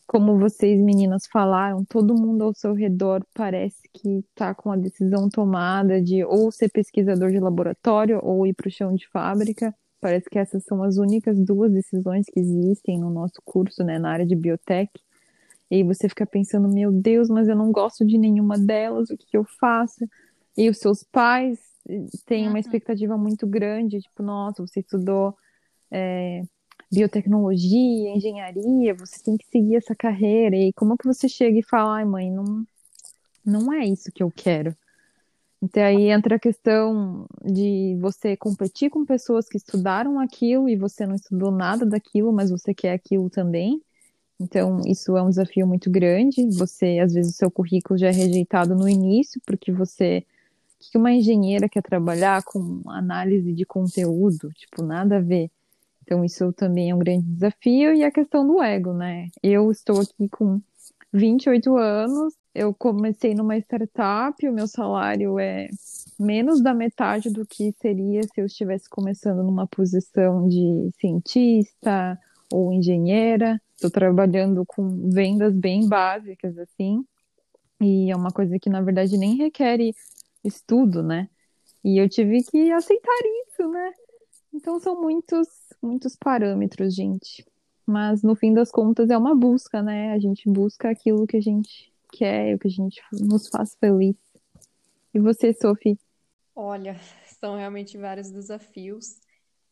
como 0.07 0.39
vocês 0.39 0.79
meninas 0.79 1.27
falaram, 1.31 1.85
todo 1.85 2.19
mundo 2.19 2.45
ao 2.45 2.53
seu 2.55 2.73
redor 2.73 3.23
parece 3.31 3.77
que 3.93 4.25
tá 4.33 4.55
com 4.55 4.71
a 4.71 4.75
decisão 4.75 5.29
tomada 5.29 6.01
de 6.01 6.23
ou 6.23 6.51
ser 6.51 6.69
pesquisador 6.69 7.29
de 7.29 7.39
laboratório 7.39 8.19
ou 8.23 8.47
ir 8.47 8.55
para 8.55 8.69
o 8.69 8.71
chão 8.71 8.95
de 8.95 9.07
fábrica. 9.09 9.71
Parece 10.01 10.27
que 10.29 10.39
essas 10.39 10.63
são 10.63 10.81
as 10.81 10.97
únicas 10.97 11.39
duas 11.39 11.71
decisões 11.71 12.25
que 12.25 12.39
existem 12.39 12.99
no 12.99 13.11
nosso 13.11 13.39
curso, 13.45 13.83
né, 13.83 13.99
na 13.99 14.11
área 14.11 14.25
de 14.25 14.35
biotech. 14.35 14.89
E 15.69 15.75
aí 15.75 15.83
você 15.83 16.07
fica 16.07 16.25
pensando, 16.25 16.67
meu 16.69 16.91
Deus, 16.91 17.29
mas 17.29 17.47
eu 17.47 17.55
não 17.55 17.71
gosto 17.71 18.05
de 18.05 18.17
nenhuma 18.17 18.57
delas, 18.57 19.09
o 19.09 19.17
que, 19.17 19.25
que 19.25 19.37
eu 19.37 19.45
faço? 19.59 20.07
E 20.57 20.69
os 20.69 20.77
seus 20.77 21.03
pais 21.03 21.59
eh, 21.87 22.05
têm 22.25 22.43
uma 22.43 22.53
uhum. 22.53 22.57
expectativa 22.57 23.17
muito 23.17 23.45
grande, 23.45 23.99
tipo, 23.99 24.23
nossa, 24.23 24.65
você 24.65 24.79
estudou 24.79 25.35
é, 25.91 26.41
biotecnologia, 26.91 28.09
engenharia, 28.15 28.93
você 28.93 29.21
tem 29.23 29.37
que 29.37 29.45
seguir 29.47 29.75
essa 29.75 29.95
carreira. 29.95 30.55
E 30.55 30.73
como 30.73 30.97
que 30.97 31.05
você 31.05 31.27
chega 31.27 31.59
e 31.59 31.63
fala, 31.63 31.97
ai 31.97 32.05
mãe, 32.05 32.31
não, 32.31 32.65
não 33.45 33.73
é 33.73 33.85
isso 33.85 34.11
que 34.11 34.23
eu 34.23 34.31
quero. 34.31 34.75
Então 35.61 35.83
aí 35.83 36.09
entra 36.09 36.35
a 36.35 36.39
questão 36.39 37.25
de 37.43 37.97
você 37.99 38.37
competir 38.37 38.89
com 38.89 39.05
pessoas 39.05 39.47
que 39.47 39.57
estudaram 39.57 40.19
aquilo 40.19 40.69
e 40.69 40.75
você 40.75 41.05
não 41.05 41.15
estudou 41.15 41.51
nada 41.51 41.85
daquilo, 41.85 42.31
mas 42.31 42.51
você 42.51 42.73
quer 42.73 42.93
aquilo 42.93 43.29
também. 43.29 43.81
Então, 44.39 44.81
isso 44.85 45.17
é 45.17 45.21
um 45.21 45.29
desafio 45.29 45.65
muito 45.65 45.89
grande. 45.89 46.47
Você, 46.57 46.99
às 46.99 47.13
vezes, 47.13 47.33
o 47.33 47.37
seu 47.37 47.51
currículo 47.51 47.97
já 47.97 48.07
é 48.07 48.11
rejeitado 48.11 48.75
no 48.75 48.87
início, 48.87 49.41
porque 49.45 49.71
você. 49.71 50.25
O 50.79 50.91
que 50.91 50.97
uma 50.97 51.11
engenheira 51.11 51.67
quer 51.67 51.81
trabalhar 51.81 52.43
com 52.43 52.81
análise 52.87 53.51
de 53.51 53.65
conteúdo? 53.65 54.49
Tipo, 54.53 54.83
nada 54.83 55.17
a 55.17 55.21
ver. 55.21 55.49
Então, 56.03 56.23
isso 56.23 56.53
também 56.53 56.91
é 56.91 56.95
um 56.95 56.99
grande 56.99 57.25
desafio. 57.25 57.93
E 57.95 58.03
a 58.03 58.11
questão 58.11 58.45
do 58.45 58.61
ego, 58.61 58.93
né? 58.93 59.27
Eu 59.41 59.71
estou 59.71 59.99
aqui 60.01 60.29
com 60.29 60.61
28 61.11 61.75
anos, 61.75 62.33
eu 62.53 62.73
comecei 62.73 63.33
numa 63.33 63.57
startup, 63.57 64.47
o 64.47 64.53
meu 64.53 64.67
salário 64.67 65.39
é 65.39 65.67
menos 66.19 66.61
da 66.61 66.73
metade 66.73 67.29
do 67.29 67.45
que 67.45 67.71
seria 67.79 68.23
se 68.23 68.39
eu 68.41 68.45
estivesse 68.45 68.89
começando 68.89 69.43
numa 69.43 69.67
posição 69.67 70.47
de 70.47 70.89
cientista 70.99 72.19
ou 72.51 72.73
engenheira. 72.73 73.61
Estou 73.77 73.91
trabalhando 73.91 74.65
com 74.65 75.07
vendas 75.11 75.53
bem 75.53 75.87
básicas, 75.87 76.57
assim, 76.57 77.05
e 77.79 78.09
é 78.09 78.15
uma 78.15 78.31
coisa 78.31 78.57
que, 78.57 78.71
na 78.71 78.81
verdade, 78.81 79.19
nem 79.19 79.35
requer 79.35 79.79
estudo, 80.43 81.03
né? 81.03 81.29
E 81.83 82.01
eu 82.01 82.09
tive 82.09 82.43
que 82.43 82.71
aceitar 82.71 83.19
isso, 83.45 83.69
né? 83.69 83.93
Então, 84.51 84.79
são 84.79 84.99
muitos, 84.99 85.47
muitos 85.79 86.15
parâmetros, 86.15 86.95
gente. 86.95 87.45
Mas, 87.85 88.23
no 88.23 88.35
fim 88.35 88.51
das 88.51 88.71
contas, 88.71 89.11
é 89.11 89.17
uma 89.17 89.35
busca, 89.35 89.83
né? 89.83 90.11
A 90.11 90.17
gente 90.17 90.49
busca 90.49 90.89
aquilo 90.89 91.27
que 91.27 91.37
a 91.37 91.41
gente 91.41 91.93
quer, 92.11 92.55
o 92.55 92.59
que 92.59 92.67
a 92.67 92.71
gente 92.71 92.99
nos 93.11 93.47
faz 93.47 93.75
feliz. 93.75 94.15
E 95.13 95.19
você, 95.19 95.53
Sophie? 95.53 95.99
Olha, 96.55 96.99
são 97.39 97.55
realmente 97.55 97.95
vários 97.95 98.31
desafios. 98.31 99.19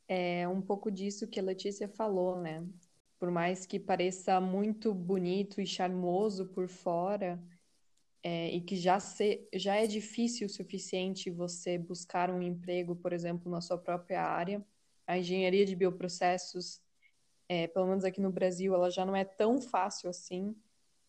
É 0.07 0.47
um 0.47 0.61
pouco 0.61 0.91
disso 0.91 1.27
que 1.27 1.39
a 1.39 1.43
Letícia 1.43 1.89
falou, 1.89 2.39
né? 2.39 2.63
Por 3.25 3.31
mais 3.31 3.65
que 3.65 3.79
pareça 3.79 4.39
muito 4.39 4.93
bonito 4.93 5.59
e 5.59 5.65
charmoso 5.65 6.45
por 6.45 6.67
fora, 6.67 7.43
é, 8.21 8.51
e 8.51 8.61
que 8.61 8.75
já, 8.75 8.99
se, 8.99 9.49
já 9.51 9.77
é 9.77 9.87
difícil 9.87 10.45
o 10.45 10.49
suficiente 10.49 11.31
você 11.31 11.75
buscar 11.75 12.29
um 12.29 12.39
emprego, 12.39 12.95
por 12.95 13.11
exemplo, 13.11 13.51
na 13.51 13.61
sua 13.61 13.79
própria 13.79 14.21
área, 14.21 14.63
a 15.07 15.17
engenharia 15.17 15.65
de 15.65 15.75
bioprocessos, 15.75 16.79
é, 17.49 17.65
pelo 17.65 17.87
menos 17.87 18.03
aqui 18.03 18.21
no 18.21 18.31
Brasil, 18.31 18.75
ela 18.75 18.91
já 18.91 19.03
não 19.03 19.15
é 19.15 19.25
tão 19.25 19.59
fácil 19.59 20.07
assim 20.07 20.55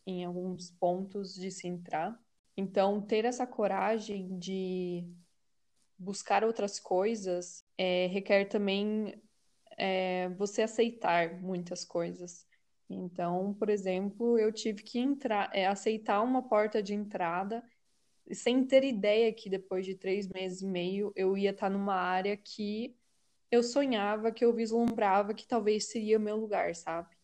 em 0.07 0.25
alguns 0.25 0.71
pontos 0.71 1.35
de 1.35 1.51
se 1.51 1.69
entrar. 1.69 2.19
Então, 2.57 2.99
ter 3.03 3.27
essa 3.27 3.47
coragem 3.47 4.39
de 4.39 5.07
buscar 5.99 6.45
outras 6.45 6.81
coisas 6.81 7.63
é, 7.77 8.07
requer 8.07 8.47
também 8.47 9.23
é, 9.77 10.29
você 10.31 10.63
aceitar 10.63 11.41
muitas 11.41 11.85
coisas. 11.85 12.47
Então, 12.89 13.55
por 13.55 13.69
exemplo, 13.69 14.39
eu 14.39 14.53
tive 14.53 14.83
que 14.83 14.99
entrar, 14.99 15.51
é, 15.53 15.67
aceitar 15.67 16.23
uma 16.23 16.43
porta 16.43 16.83
de 16.83 16.95
entrada 16.95 17.63
sem 18.33 18.65
ter 18.65 18.85
ideia 18.85 19.33
que 19.33 19.49
depois 19.49 19.87
de 19.87 19.95
três 19.95 20.29
meses 20.29 20.63
e 20.63 20.67
meio 20.67 21.13
eu 21.15 21.37
ia 21.37 21.51
estar 21.51 21.71
numa 21.71 21.95
área 21.95 22.37
que 22.37 22.97
eu 23.51 23.63
sonhava, 23.63 24.33
que 24.33 24.45
eu 24.45 24.53
vislumbrava 24.53 25.35
que 25.35 25.47
talvez 25.47 25.87
seria 25.87 26.19
o 26.19 26.21
meu 26.21 26.37
lugar, 26.37 26.75
sabe? 26.75 27.17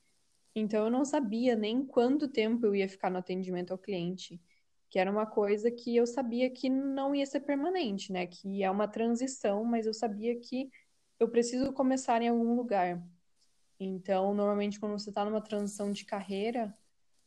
Então 0.54 0.84
eu 0.84 0.90
não 0.90 1.04
sabia 1.04 1.56
nem 1.56 1.84
quanto 1.84 2.28
tempo 2.28 2.66
eu 2.66 2.74
ia 2.74 2.88
ficar 2.88 3.10
no 3.10 3.18
atendimento 3.18 3.72
ao 3.72 3.78
cliente, 3.78 4.40
que 4.90 4.98
era 4.98 5.10
uma 5.10 5.26
coisa 5.26 5.70
que 5.70 5.96
eu 5.96 6.06
sabia 6.06 6.50
que 6.50 6.68
não 6.68 7.14
ia 7.14 7.26
ser 7.26 7.40
permanente, 7.40 8.12
né? 8.12 8.26
Que 8.26 8.62
é 8.62 8.70
uma 8.70 8.86
transição, 8.86 9.64
mas 9.64 9.86
eu 9.86 9.94
sabia 9.94 10.38
que 10.38 10.70
eu 11.22 11.28
preciso 11.28 11.72
começar 11.72 12.20
em 12.20 12.28
algum 12.28 12.56
lugar. 12.56 13.00
Então, 13.78 14.34
normalmente 14.34 14.80
quando 14.80 14.98
você 14.98 15.10
está 15.10 15.24
numa 15.24 15.40
transição 15.40 15.92
de 15.92 16.04
carreira, 16.04 16.76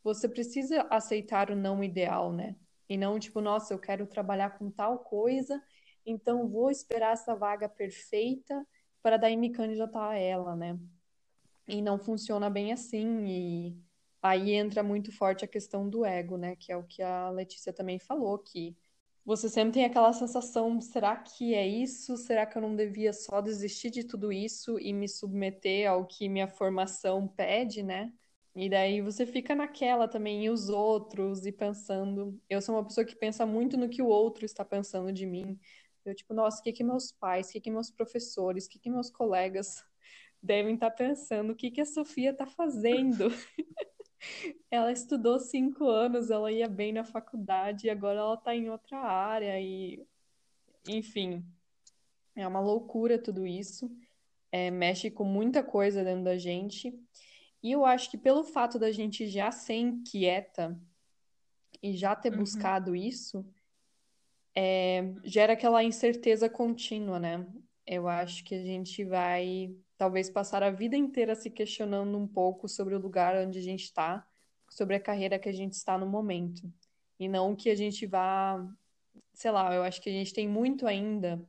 você 0.04 0.28
precisa 0.28 0.82
aceitar 0.90 1.50
o 1.50 1.56
não 1.56 1.82
ideal, 1.82 2.30
né? 2.30 2.56
E 2.88 2.96
não 2.98 3.18
tipo, 3.18 3.40
nossa, 3.40 3.72
eu 3.72 3.78
quero 3.78 4.06
trabalhar 4.06 4.50
com 4.58 4.70
tal 4.70 4.98
coisa, 4.98 5.62
então 6.04 6.46
vou 6.46 6.70
esperar 6.70 7.14
essa 7.14 7.34
vaga 7.34 7.68
perfeita 7.70 8.66
para 9.02 9.16
daí 9.16 9.34
me 9.34 9.50
candidatar 9.50 10.10
a 10.10 10.18
ela, 10.18 10.54
né? 10.54 10.78
E 11.66 11.80
não 11.80 11.98
funciona 11.98 12.50
bem 12.50 12.72
assim. 12.72 13.26
E 13.26 13.76
aí 14.22 14.52
entra 14.52 14.82
muito 14.82 15.10
forte 15.10 15.42
a 15.44 15.48
questão 15.48 15.88
do 15.88 16.04
ego, 16.04 16.36
né? 16.36 16.54
Que 16.54 16.70
é 16.70 16.76
o 16.76 16.84
que 16.84 17.02
a 17.02 17.30
Letícia 17.30 17.72
também 17.72 17.98
falou, 17.98 18.38
que 18.38 18.76
você 19.26 19.48
sempre 19.48 19.72
tem 19.74 19.84
aquela 19.84 20.12
sensação: 20.12 20.80
será 20.80 21.16
que 21.16 21.52
é 21.52 21.66
isso? 21.66 22.16
Será 22.16 22.46
que 22.46 22.56
eu 22.56 22.62
não 22.62 22.76
devia 22.76 23.12
só 23.12 23.40
desistir 23.40 23.90
de 23.90 24.04
tudo 24.04 24.32
isso 24.32 24.78
e 24.78 24.92
me 24.92 25.08
submeter 25.08 25.90
ao 25.90 26.06
que 26.06 26.28
minha 26.28 26.46
formação 26.46 27.26
pede, 27.26 27.82
né? 27.82 28.12
E 28.54 28.70
daí 28.70 29.02
você 29.02 29.26
fica 29.26 29.54
naquela 29.54 30.08
também, 30.08 30.44
e 30.44 30.50
os 30.50 30.68
outros, 30.68 31.44
e 31.44 31.52
pensando. 31.52 32.40
Eu 32.48 32.62
sou 32.62 32.76
uma 32.76 32.84
pessoa 32.84 33.04
que 33.04 33.16
pensa 33.16 33.44
muito 33.44 33.76
no 33.76 33.88
que 33.88 34.00
o 34.00 34.06
outro 34.06 34.46
está 34.46 34.64
pensando 34.64 35.12
de 35.12 35.26
mim. 35.26 35.58
Eu, 36.04 36.14
tipo, 36.14 36.32
nossa, 36.32 36.60
o 36.60 36.62
que 36.62 36.72
que 36.72 36.84
meus 36.84 37.10
pais, 37.12 37.48
o 37.48 37.52
que 37.52 37.60
que 37.60 37.70
meus 37.70 37.90
professores, 37.90 38.66
o 38.66 38.70
que 38.70 38.78
que 38.78 38.88
meus 38.88 39.10
colegas 39.10 39.84
devem 40.40 40.74
estar 40.74 40.90
pensando? 40.92 41.52
O 41.52 41.56
que 41.56 41.70
que 41.70 41.80
a 41.80 41.86
Sofia 41.86 42.30
está 42.30 42.46
fazendo? 42.46 43.28
ela 44.70 44.92
estudou 44.92 45.38
cinco 45.38 45.86
anos, 45.88 46.30
ela 46.30 46.50
ia 46.50 46.68
bem 46.68 46.92
na 46.92 47.04
faculdade, 47.04 47.86
e 47.86 47.90
agora 47.90 48.20
ela 48.20 48.34
está 48.34 48.54
em 48.54 48.70
outra 48.70 48.98
área, 48.98 49.60
e. 49.60 50.04
Enfim. 50.88 51.44
É 52.34 52.46
uma 52.46 52.60
loucura 52.60 53.18
tudo 53.18 53.46
isso. 53.46 53.90
É, 54.52 54.70
mexe 54.70 55.10
com 55.10 55.24
muita 55.24 55.62
coisa 55.62 56.04
dentro 56.04 56.24
da 56.24 56.36
gente. 56.36 56.92
E 57.62 57.72
eu 57.72 57.84
acho 57.84 58.10
que 58.10 58.18
pelo 58.18 58.44
fato 58.44 58.78
da 58.78 58.92
gente 58.92 59.26
já 59.26 59.50
ser 59.50 59.74
inquieta 59.74 60.78
e 61.82 61.96
já 61.96 62.14
ter 62.14 62.30
uhum. 62.32 62.38
buscado 62.38 62.94
isso, 62.94 63.44
é, 64.54 65.14
gera 65.24 65.54
aquela 65.54 65.82
incerteza 65.82 66.48
contínua, 66.48 67.18
né? 67.18 67.46
Eu 67.86 68.08
acho 68.08 68.42
que 68.44 68.54
a 68.54 68.62
gente 68.62 69.04
vai 69.04 69.74
talvez 69.96 70.28
passar 70.28 70.62
a 70.62 70.70
vida 70.70 70.96
inteira 70.96 71.34
se 71.34 71.50
questionando 71.50 72.18
um 72.18 72.26
pouco 72.26 72.68
sobre 72.68 72.94
o 72.94 72.98
lugar 72.98 73.36
onde 73.36 73.58
a 73.58 73.62
gente 73.62 73.84
está, 73.84 74.26
sobre 74.68 74.96
a 74.96 75.00
carreira 75.00 75.38
que 75.38 75.48
a 75.48 75.52
gente 75.52 75.74
está 75.74 75.96
no 75.96 76.06
momento. 76.06 76.70
E 77.18 77.28
não 77.28 77.54
que 77.54 77.70
a 77.70 77.74
gente 77.74 78.04
vá, 78.06 78.62
sei 79.32 79.50
lá, 79.50 79.74
eu 79.74 79.82
acho 79.82 80.02
que 80.02 80.10
a 80.10 80.12
gente 80.12 80.34
tem 80.34 80.48
muito 80.48 80.86
ainda 80.86 81.40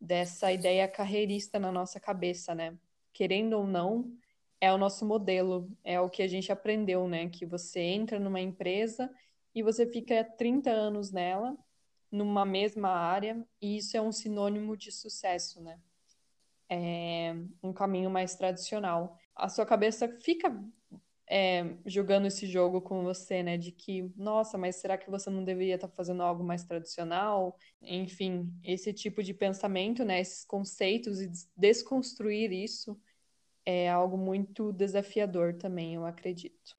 dessa 0.00 0.52
ideia 0.52 0.86
carreirista 0.86 1.58
na 1.58 1.72
nossa 1.72 1.98
cabeça, 1.98 2.54
né? 2.54 2.76
Querendo 3.12 3.54
ou 3.54 3.66
não, 3.66 4.12
é 4.60 4.72
o 4.72 4.78
nosso 4.78 5.04
modelo, 5.06 5.70
é 5.82 6.00
o 6.00 6.10
que 6.10 6.22
a 6.22 6.28
gente 6.28 6.52
aprendeu, 6.52 7.08
né? 7.08 7.28
Que 7.28 7.46
você 7.46 7.80
entra 7.80 8.20
numa 8.20 8.40
empresa 8.40 9.10
e 9.54 9.62
você 9.62 9.86
fica 9.86 10.22
30 10.22 10.70
anos 10.70 11.10
nela, 11.10 11.56
numa 12.10 12.44
mesma 12.44 12.90
área, 12.90 13.46
e 13.60 13.76
isso 13.78 13.96
é 13.96 14.00
um 14.00 14.12
sinônimo 14.12 14.76
de 14.76 14.92
sucesso, 14.92 15.62
né? 15.62 15.78
É 16.68 17.34
um 17.62 17.72
caminho 17.72 18.10
mais 18.10 18.34
tradicional. 18.34 19.18
A 19.34 19.48
sua 19.48 19.64
cabeça 19.64 20.08
fica 20.20 20.52
é, 21.28 21.76
jogando 21.84 22.26
esse 22.26 22.46
jogo 22.46 22.80
com 22.80 23.02
você, 23.02 23.42
né? 23.42 23.56
De 23.56 23.72
que, 23.72 24.10
nossa, 24.16 24.56
mas 24.56 24.76
será 24.76 24.96
que 24.96 25.10
você 25.10 25.28
não 25.30 25.44
deveria 25.44 25.74
estar 25.74 25.88
fazendo 25.88 26.22
algo 26.22 26.44
mais 26.44 26.64
tradicional? 26.64 27.56
Enfim, 27.82 28.52
esse 28.62 28.92
tipo 28.92 29.22
de 29.22 29.34
pensamento, 29.34 30.04
né? 30.04 30.20
Esses 30.20 30.44
conceitos 30.44 31.20
e 31.20 31.30
desconstruir 31.56 32.52
isso 32.52 32.98
é 33.64 33.90
algo 33.90 34.16
muito 34.16 34.72
desafiador 34.72 35.54
também, 35.54 35.94
eu 35.94 36.06
acredito. 36.06 36.76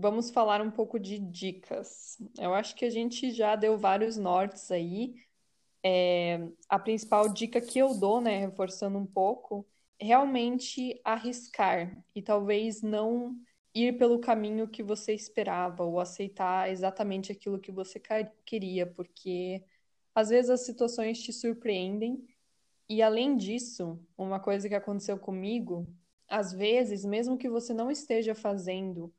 Vamos 0.00 0.30
falar 0.30 0.62
um 0.62 0.70
pouco 0.70 0.96
de 0.96 1.18
dicas. 1.18 2.16
Eu 2.38 2.54
acho 2.54 2.76
que 2.76 2.84
a 2.84 2.90
gente 2.90 3.32
já 3.32 3.56
deu 3.56 3.76
vários 3.76 4.16
nortes 4.16 4.70
aí. 4.70 5.16
É, 5.82 6.38
a 6.68 6.78
principal 6.78 7.28
dica 7.28 7.60
que 7.60 7.80
eu 7.80 7.92
dou, 7.98 8.20
né, 8.20 8.38
reforçando 8.38 8.96
um 8.96 9.04
pouco, 9.04 9.66
realmente 10.00 11.00
arriscar 11.04 12.00
e 12.14 12.22
talvez 12.22 12.80
não 12.80 13.36
ir 13.74 13.98
pelo 13.98 14.20
caminho 14.20 14.68
que 14.68 14.84
você 14.84 15.12
esperava 15.14 15.82
ou 15.82 15.98
aceitar 15.98 16.70
exatamente 16.70 17.32
aquilo 17.32 17.58
que 17.58 17.72
você 17.72 18.00
queria, 18.46 18.86
porque 18.86 19.64
às 20.14 20.28
vezes 20.28 20.48
as 20.48 20.64
situações 20.64 21.20
te 21.20 21.32
surpreendem. 21.32 22.24
E 22.88 23.02
além 23.02 23.36
disso, 23.36 23.98
uma 24.16 24.38
coisa 24.38 24.68
que 24.68 24.76
aconteceu 24.76 25.18
comigo, 25.18 25.88
às 26.28 26.52
vezes, 26.52 27.04
mesmo 27.04 27.36
que 27.36 27.48
você 27.48 27.74
não 27.74 27.90
esteja 27.90 28.32
fazendo 28.32 29.12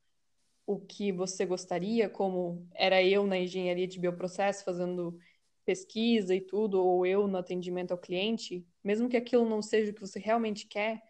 o 0.69 0.79
que 0.79 1.11
você 1.11 1.47
gostaria, 1.47 2.07
como 2.07 2.63
era 2.75 3.01
eu 3.01 3.25
na 3.25 3.39
engenharia 3.39 3.87
de 3.87 3.99
bioprocesso 3.99 4.63
fazendo 4.63 5.17
pesquisa 5.65 6.35
e 6.35 6.39
tudo, 6.39 6.79
ou 6.79 7.07
eu 7.07 7.27
no 7.27 7.39
atendimento 7.39 7.91
ao 7.91 7.97
cliente, 7.97 8.63
mesmo 8.83 9.09
que 9.09 9.17
aquilo 9.17 9.49
não 9.49 9.63
seja 9.63 9.89
o 9.89 9.95
que 9.95 10.01
você 10.01 10.19
realmente 10.19 10.67
quer, 10.67 11.01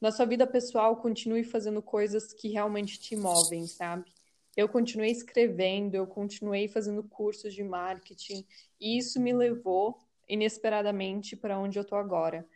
na 0.00 0.12
sua 0.12 0.24
vida 0.24 0.46
pessoal 0.46 0.98
continue 0.98 1.42
fazendo 1.42 1.82
coisas 1.82 2.32
que 2.32 2.50
realmente 2.50 3.00
te 3.00 3.16
movem, 3.16 3.66
sabe? 3.66 4.04
Eu 4.56 4.68
continuei 4.68 5.10
escrevendo, 5.10 5.96
eu 5.96 6.06
continuei 6.06 6.68
fazendo 6.68 7.02
cursos 7.02 7.52
de 7.52 7.64
marketing, 7.64 8.46
e 8.80 8.98
isso 8.98 9.18
me 9.18 9.32
levou 9.32 9.98
inesperadamente 10.28 11.34
para 11.34 11.58
onde 11.58 11.76
eu 11.76 11.84
tô 11.84 11.96
agora. 11.96 12.46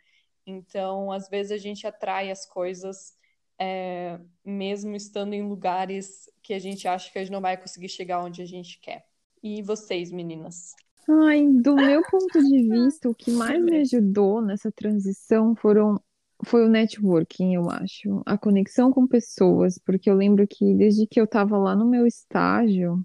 Então, 0.45 1.11
às 1.11 1.27
vezes 1.27 1.51
a 1.51 1.57
gente 1.57 1.85
atrai 1.85 2.31
as 2.31 2.45
coisas 2.45 3.17
é, 3.59 4.19
mesmo 4.45 4.95
estando 4.95 5.33
em 5.33 5.47
lugares 5.47 6.29
que 6.41 6.53
a 6.53 6.59
gente 6.59 6.87
acha 6.87 7.11
que 7.11 7.17
a 7.17 7.23
gente 7.23 7.33
não 7.33 7.41
vai 7.41 7.57
conseguir 7.57 7.89
chegar 7.89 8.23
onde 8.23 8.41
a 8.41 8.45
gente 8.45 8.79
quer. 8.79 9.05
E 9.41 9.61
vocês, 9.61 10.11
meninas? 10.11 10.73
Ai, 11.09 11.47
do 11.47 11.75
meu 11.75 12.01
ponto 12.09 12.43
de 12.43 12.69
vista, 12.69 13.09
o 13.09 13.15
que 13.15 13.31
mais 13.31 13.63
me 13.63 13.77
ajudou 13.77 14.41
nessa 14.41 14.71
transição 14.71 15.55
foram 15.55 16.01
foi 16.43 16.65
o 16.65 16.69
networking, 16.69 17.55
eu 17.55 17.69
acho. 17.69 18.21
A 18.25 18.37
conexão 18.37 18.91
com 18.91 19.07
pessoas, 19.07 19.79
porque 19.79 20.09
eu 20.09 20.15
lembro 20.15 20.45
que 20.47 20.75
desde 20.75 21.07
que 21.07 21.19
eu 21.19 21.23
estava 21.23 21.57
lá 21.57 21.75
no 21.75 21.89
meu 21.89 22.05
estágio, 22.05 23.03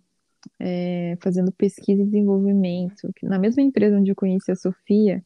é, 0.61 1.17
fazendo 1.21 1.51
pesquisa 1.53 2.03
e 2.03 2.05
desenvolvimento, 2.05 3.11
na 3.23 3.38
mesma 3.38 3.62
empresa 3.62 3.97
onde 3.97 4.11
eu 4.11 4.17
conheci 4.17 4.51
a 4.51 4.57
Sofia, 4.57 5.25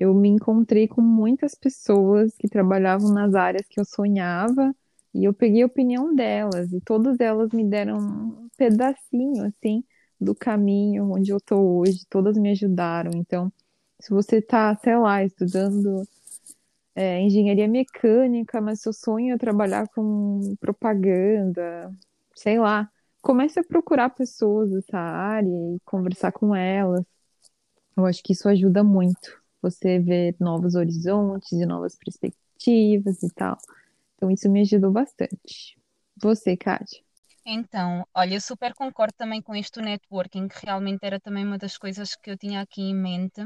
eu 0.00 0.14
me 0.14 0.30
encontrei 0.30 0.88
com 0.88 1.02
muitas 1.02 1.54
pessoas 1.54 2.34
que 2.38 2.48
trabalhavam 2.48 3.12
nas 3.12 3.34
áreas 3.34 3.66
que 3.68 3.78
eu 3.78 3.84
sonhava 3.84 4.74
e 5.12 5.24
eu 5.24 5.34
peguei 5.34 5.62
a 5.62 5.66
opinião 5.66 6.14
delas 6.14 6.72
e 6.72 6.80
todas 6.80 7.20
elas 7.20 7.50
me 7.52 7.68
deram 7.68 7.98
um 7.98 8.48
pedacinho 8.56 9.44
assim 9.44 9.84
do 10.18 10.34
caminho 10.34 11.12
onde 11.12 11.30
eu 11.30 11.36
estou 11.36 11.78
hoje, 11.78 12.06
todas 12.08 12.38
me 12.38 12.50
ajudaram. 12.50 13.10
Então, 13.14 13.52
se 14.00 14.10
você 14.10 14.38
está, 14.38 14.74
sei 14.76 14.96
lá, 14.96 15.22
estudando 15.22 16.02
é, 16.94 17.20
engenharia 17.20 17.68
mecânica, 17.68 18.58
mas 18.60 18.80
seu 18.80 18.94
sonho 18.94 19.34
é 19.34 19.38
trabalhar 19.38 19.86
com 19.88 20.40
propaganda, 20.60 21.92
sei 22.34 22.58
lá. 22.58 22.90
Comece 23.20 23.60
a 23.60 23.64
procurar 23.64 24.10
pessoas 24.10 24.70
dessa 24.70 24.98
área 24.98 25.46
e 25.46 25.78
conversar 25.84 26.32
com 26.32 26.56
elas. 26.56 27.04
Eu 27.96 28.06
acho 28.06 28.22
que 28.22 28.32
isso 28.32 28.48
ajuda 28.48 28.82
muito. 28.82 29.39
Você 29.62 29.98
ver 29.98 30.36
novos 30.40 30.74
horizontes 30.74 31.52
e 31.52 31.66
novas 31.66 31.96
perspectivas 31.96 33.22
e 33.22 33.30
tal. 33.34 33.58
Então, 34.16 34.30
isso 34.30 34.50
me 34.50 34.60
ajudou 34.62 34.90
bastante. 34.90 35.78
Você, 36.16 36.56
Kátia? 36.56 37.02
Então, 37.44 38.06
olha, 38.14 38.34
eu 38.34 38.40
super 38.40 38.74
concordo 38.74 39.14
também 39.16 39.42
com 39.42 39.54
isto 39.54 39.80
networking, 39.80 40.48
que 40.48 40.64
realmente 40.64 41.00
era 41.02 41.18
também 41.18 41.44
uma 41.44 41.58
das 41.58 41.76
coisas 41.78 42.14
que 42.14 42.30
eu 42.30 42.36
tinha 42.36 42.60
aqui 42.60 42.82
em 42.82 42.94
mente 42.94 43.42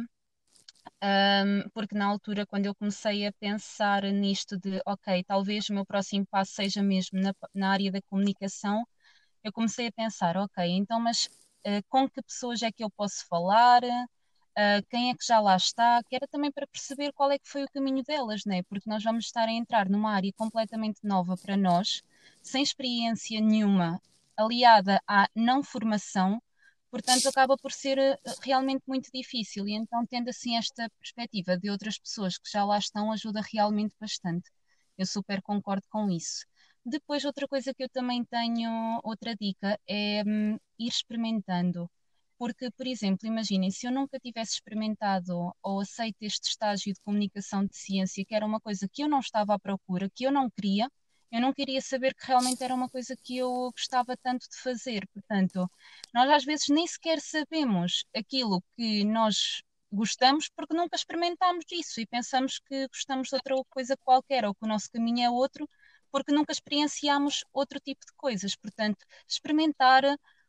um, 1.03 1.68
porque 1.70 1.94
na 1.94 2.07
altura, 2.07 2.46
quando 2.46 2.66
eu 2.66 2.74
comecei 2.74 3.27
a 3.27 3.33
pensar 3.33 4.03
nisto 4.05 4.59
de, 4.59 4.81
ok, 4.87 5.22
talvez 5.24 5.68
o 5.68 5.74
meu 5.74 5.85
próximo 5.85 6.27
passo 6.27 6.53
seja 6.55 6.83
mesmo 6.83 7.20
na, 7.20 7.35
na 7.55 7.70
área 7.72 7.92
da 7.92 8.00
comunicação, 8.03 8.87
eu 9.44 9.53
comecei 9.53 9.88
a 9.88 9.92
pensar, 9.92 10.37
ok, 10.37 10.64
então, 10.66 11.00
mas 11.00 11.27
uh, 11.66 11.83
com 11.88 12.09
que 12.09 12.22
pessoas 12.22 12.62
é 12.62 12.72
que 12.72 12.85
eu 12.85 12.90
posso 12.90 13.27
falar, 13.29 13.83
uh, 14.59 14.87
quem 14.88 15.11
é 15.11 15.14
que 15.14 15.25
já 15.27 15.40
lá 15.40 15.57
está, 15.57 16.03
que 16.05 16.17
era 16.17 16.27
também 16.29 16.51
para 16.53 16.67
perceber 16.67 17.12
qual 17.12 17.31
é 17.31 17.38
que 17.38 17.49
foi 17.49 17.64
o 17.64 17.71
caminho 17.71 18.03
delas, 18.03 18.45
né? 18.45 18.62
porque 18.64 18.88
nós 18.88 19.03
vamos 19.03 19.27
estar 19.27 19.49
a 19.49 19.53
entrar 19.53 19.88
numa 19.88 20.12
área 20.12 20.33
completamente 20.35 21.01
nova 21.05 21.37
para 21.37 21.57
nós, 21.57 22.03
sem 22.43 22.62
experiência 22.62 23.40
nenhuma, 23.40 24.01
aliada 24.37 25.01
à 25.07 25.29
não 25.35 25.62
formação, 25.62 26.43
portanto 26.90 27.29
acaba 27.29 27.57
por 27.57 27.73
ser 27.73 27.99
eh, 27.99 28.19
realmente 28.43 28.83
muito 28.87 29.11
difícil 29.12 29.67
e 29.69 29.73
então 29.75 30.07
tendo 30.07 30.29
assim 30.31 30.57
esta 30.57 30.88
perspectiva 30.99 31.57
de 31.59 31.71
outras 31.71 31.99
pessoas 31.99 32.38
que 32.38 32.51
já 32.51 32.64
lá 32.64 32.79
estão 32.79 33.12
ajuda 33.12 33.40
realmente 33.53 33.95
bastante. 34.01 34.51
Eu 34.97 35.07
super 35.07 35.43
concordo 35.43 35.87
com 35.90 36.09
isso. 36.11 36.47
Depois, 36.85 37.25
outra 37.25 37.49
coisa 37.49 37.73
que 37.75 37.83
eu 37.83 37.88
também 37.88 38.25
tenho, 38.25 39.01
outra 39.03 39.35
dica, 39.35 39.79
é 39.88 40.23
hum, 40.27 40.59
ir 40.79 40.88
experimentando. 40.88 41.90
Porque, 42.38 42.70
por 42.73 42.87
exemplo, 42.87 43.27
imaginem, 43.27 43.70
se 43.70 43.87
eu 43.87 43.92
nunca 43.92 44.18
tivesse 44.18 44.55
experimentado 44.55 45.53
ou 45.62 45.81
aceito 45.81 46.16
este 46.23 46.49
estágio 46.49 46.92
de 46.92 47.01
comunicação 47.01 47.64
de 47.64 47.77
ciência, 47.77 48.25
que 48.25 48.35
era 48.35 48.44
uma 48.47 48.61
coisa 48.61 48.88
que 48.88 49.03
eu 49.03 49.09
não 49.09 49.20
estava 49.20 49.55
à 49.55 49.59
procura, 49.59 50.11
que 50.11 50.25
eu 50.25 50.33
não 50.33 50.51
queria, 50.51 50.90
eu 51.31 51.40
não 51.40 51.53
queria 51.53 51.81
saber 51.81 52.14
que 52.14 52.27
realmente 52.27 52.62
era 52.62 52.75
uma 52.75 52.88
coisa 52.88 53.16
que 53.23 53.37
eu 53.38 53.70
gostava 53.73 54.16
tanto 54.16 54.49
de 54.49 54.57
fazer. 54.57 55.07
Portanto, 55.12 55.68
nós 56.12 56.31
às 56.31 56.44
vezes 56.44 56.68
nem 56.68 56.87
sequer 56.87 57.20
sabemos 57.20 58.05
aquilo 58.14 58.62
que 58.77 59.05
nós 59.05 59.62
gostamos 59.92 60.49
porque 60.49 60.75
nunca 60.77 60.97
experimentámos 60.97 61.64
isso 61.73 62.01
e 62.01 62.07
pensamos 62.07 62.59
que 62.59 62.88
gostamos 62.88 63.29
de 63.29 63.35
outra 63.37 63.55
coisa 63.70 63.97
qualquer 63.97 64.44
ou 64.44 64.55
que 64.55 64.64
o 64.64 64.68
nosso 64.68 64.90
caminho 64.90 65.25
é 65.25 65.31
outro 65.31 65.68
porque 66.11 66.33
nunca 66.33 66.53
experienciamos 66.53 67.44
outro 67.53 67.81
tipo 67.81 68.05
de 68.07 68.12
coisas. 68.16 68.55
Portanto, 68.57 69.05
experimentar 69.29 70.05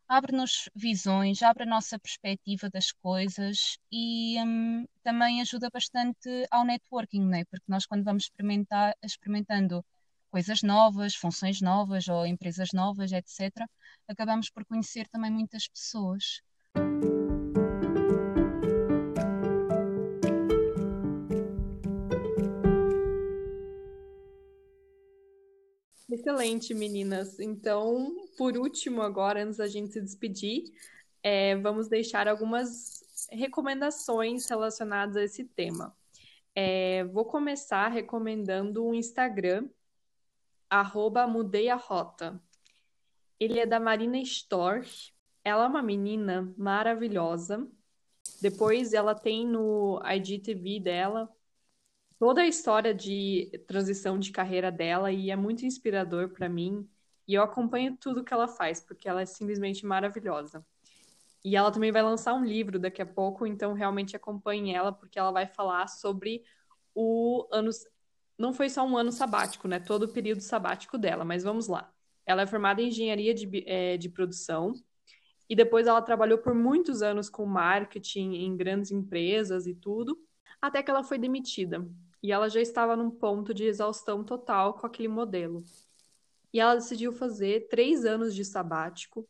abre-nos 0.08 0.70
visões, 0.76 1.42
abre 1.42 1.64
a 1.64 1.66
nossa 1.66 1.98
perspectiva 2.00 2.70
das 2.70 2.92
coisas 2.92 3.78
e 3.92 4.38
hum, 4.44 4.86
também 5.04 5.42
ajuda 5.42 5.70
bastante 5.72 6.30
ao 6.52 6.64
networking, 6.64 7.26
né? 7.26 7.46
porque 7.46 7.66
nós 7.68 7.86
quando 7.86 8.04
vamos 8.04 8.24
experimentar, 8.24 8.96
experimentando 9.04 9.84
coisas 10.30 10.62
novas, 10.62 11.16
funções 11.16 11.62
novas 11.62 12.08
ou 12.08 12.26
empresas 12.26 12.70
novas, 12.74 13.12
etc., 13.12 13.68
acabamos 14.08 14.50
por 14.50 14.66
conhecer 14.66 15.08
também 15.08 15.32
muitas 15.32 15.68
pessoas. 15.68 16.42
Excelente, 26.10 26.74
meninas. 26.74 27.40
Então, 27.40 28.25
por 28.38 28.58
último, 28.58 29.02
agora, 29.02 29.44
antes 29.44 29.58
da 29.58 29.68
gente 29.68 29.94
se 29.94 30.02
despedir, 30.02 30.74
é, 31.24 31.56
vamos 31.56 31.88
deixar 31.88 32.28
algumas 32.28 33.04
recomendações 33.32 34.48
relacionadas 34.48 35.16
a 35.16 35.24
esse 35.24 35.46
tema. 35.46 35.96
É, 36.54 37.04
vou 37.06 37.26
começar 37.26 37.88
recomendando 37.90 38.86
um 38.86 38.94
Instagram, 38.94 39.68
arroba 40.70 41.28
Mudei 41.28 41.70
a 41.70 41.76
Rota. 41.76 42.42
Ele 43.40 43.60
é 43.60 43.66
da 43.66 43.80
Marina 43.80 44.18
Storch. 44.20 45.14
Ela 45.44 45.66
é 45.66 45.68
uma 45.68 45.82
menina 45.82 46.54
maravilhosa. 46.58 47.68
Depois 48.42 48.94
ela 48.94 49.14
tem 49.14 49.46
no 49.46 50.02
IGTV 50.04 50.80
dela 50.80 51.30
toda 52.20 52.42
a 52.42 52.48
história 52.48 52.94
de 52.94 53.52
transição 53.68 54.18
de 54.18 54.32
carreira 54.32 54.72
dela 54.72 55.12
e 55.12 55.30
é 55.30 55.36
muito 55.36 55.66
inspirador 55.66 56.30
para 56.30 56.50
mim. 56.50 56.88
E 57.28 57.34
eu 57.34 57.44
acompanho 57.44 57.98
tudo 57.98 58.24
que 58.24 58.34
ela 58.34 58.48
faz, 58.48 58.80
porque 58.80 59.08
ela 59.08 59.22
é 59.22 59.26
simplesmente 59.26 59.86
maravilhosa. 59.86 60.66
E 61.44 61.56
ela 61.56 61.72
também 61.72 61.92
vai 61.92 62.02
lançar 62.02 62.34
um 62.34 62.44
livro 62.44 62.80
daqui 62.80 63.02
a 63.02 63.06
pouco, 63.06 63.46
então 63.46 63.74
realmente 63.74 64.16
acompanhe 64.16 64.74
ela, 64.74 64.92
porque 64.92 65.20
ela 65.20 65.32
vai 65.32 65.46
falar 65.46 65.88
sobre 65.88 66.44
o 66.94 67.48
ano. 67.52 67.70
Não 68.38 68.54
foi 68.54 68.70
só 68.70 68.86
um 68.86 68.98
ano 68.98 69.12
sabático, 69.12 69.68
né? 69.68 69.80
Todo 69.80 70.04
o 70.04 70.14
período 70.14 70.42
sabático 70.42 70.98
dela, 70.98 71.24
mas 71.24 71.44
vamos 71.44 71.68
lá. 71.68 71.92
Ela 72.26 72.42
é 72.42 72.48
formada 72.48 72.82
em 72.82 72.88
engenharia 72.88 73.34
de, 73.34 73.64
é, 73.68 73.98
de 73.98 74.10
produção 74.10 74.74
e 75.48 75.56
depois 75.56 75.88
ela 75.88 76.02
trabalhou 76.02 76.40
por 76.40 76.56
muitos 76.56 77.02
anos 77.02 77.30
com 77.30 77.46
marketing 77.46 78.34
em 78.34 78.58
grandes 78.58 78.92
empresas 78.92 79.68
e 79.68 79.76
tudo, 79.76 80.18
até 80.60 80.82
que 80.82 80.90
ela 80.90 81.04
foi 81.04 81.20
demitida 81.20 81.88
e 82.26 82.32
ela 82.32 82.50
já 82.50 82.60
estava 82.60 82.96
num 82.96 83.12
ponto 83.12 83.54
de 83.54 83.66
exaustão 83.66 84.24
total 84.24 84.74
com 84.74 84.88
aquele 84.88 85.08
modelo. 85.08 85.64
E 86.56 86.60
ela 86.62 86.76
decidiu 86.76 87.12
fazer 87.12 87.68
três 87.68 88.06
anos 88.06 88.34
de 88.34 88.46
sabático. 88.46 89.28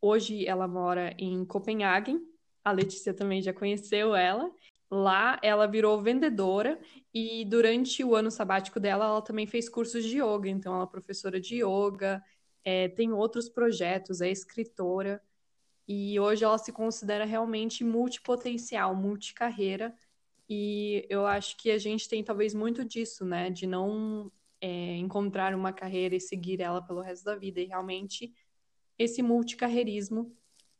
Hoje 0.00 0.46
ela 0.46 0.68
mora 0.68 1.12
em 1.18 1.44
Copenhague. 1.44 2.16
A 2.62 2.70
Letícia 2.70 3.12
também 3.12 3.42
já 3.42 3.52
conheceu 3.52 4.14
ela. 4.14 4.48
Lá 4.88 5.36
ela 5.42 5.66
virou 5.66 6.00
vendedora 6.00 6.78
e 7.12 7.44
durante 7.44 8.04
o 8.04 8.14
ano 8.14 8.30
sabático 8.30 8.78
dela 8.78 9.04
ela 9.04 9.20
também 9.20 9.48
fez 9.48 9.68
cursos 9.68 10.04
de 10.04 10.20
yoga. 10.22 10.48
Então 10.48 10.72
ela 10.76 10.84
é 10.84 10.86
professora 10.86 11.40
de 11.40 11.56
yoga, 11.56 12.22
é, 12.62 12.86
tem 12.86 13.12
outros 13.12 13.48
projetos, 13.48 14.20
é 14.20 14.30
escritora 14.30 15.20
e 15.88 16.20
hoje 16.20 16.44
ela 16.44 16.56
se 16.56 16.70
considera 16.70 17.24
realmente 17.24 17.82
multipotencial, 17.82 18.94
multicarreira 18.94 19.92
e 20.48 21.04
eu 21.10 21.26
acho 21.26 21.56
que 21.56 21.72
a 21.72 21.78
gente 21.78 22.08
tem 22.08 22.22
talvez 22.22 22.54
muito 22.54 22.84
disso, 22.84 23.24
né? 23.24 23.50
De 23.50 23.66
não 23.66 24.30
é, 24.60 24.96
encontrar 24.96 25.54
uma 25.54 25.72
carreira 25.72 26.14
e 26.14 26.20
seguir 26.20 26.60
ela 26.60 26.82
pelo 26.82 27.00
resto 27.00 27.24
da 27.24 27.36
vida. 27.36 27.60
E 27.60 27.66
realmente 27.66 28.32
esse 28.98 29.22
multicarreirismo. 29.22 30.34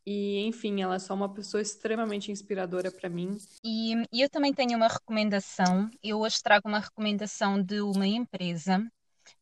E, 0.07 0.45
enfim, 0.47 0.83
ela 0.83 0.97
é 0.97 0.99
só 0.99 1.15
uma 1.15 1.33
pessoa 1.33 1.63
extremamente 1.63 2.31
inspiradora 2.31 2.93
para 2.93 3.09
mim. 3.09 3.39
E, 3.65 3.95
e 4.13 4.21
eu 4.21 4.29
também 4.29 4.53
tenho 4.53 4.77
uma 4.77 4.89
recomendação. 4.89 5.89
Eu 6.03 6.21
hoje 6.21 6.43
trago 6.43 6.69
uma 6.69 6.81
recomendação 6.81 7.63
de 7.63 7.81
uma 7.81 8.07
empresa. 8.07 8.87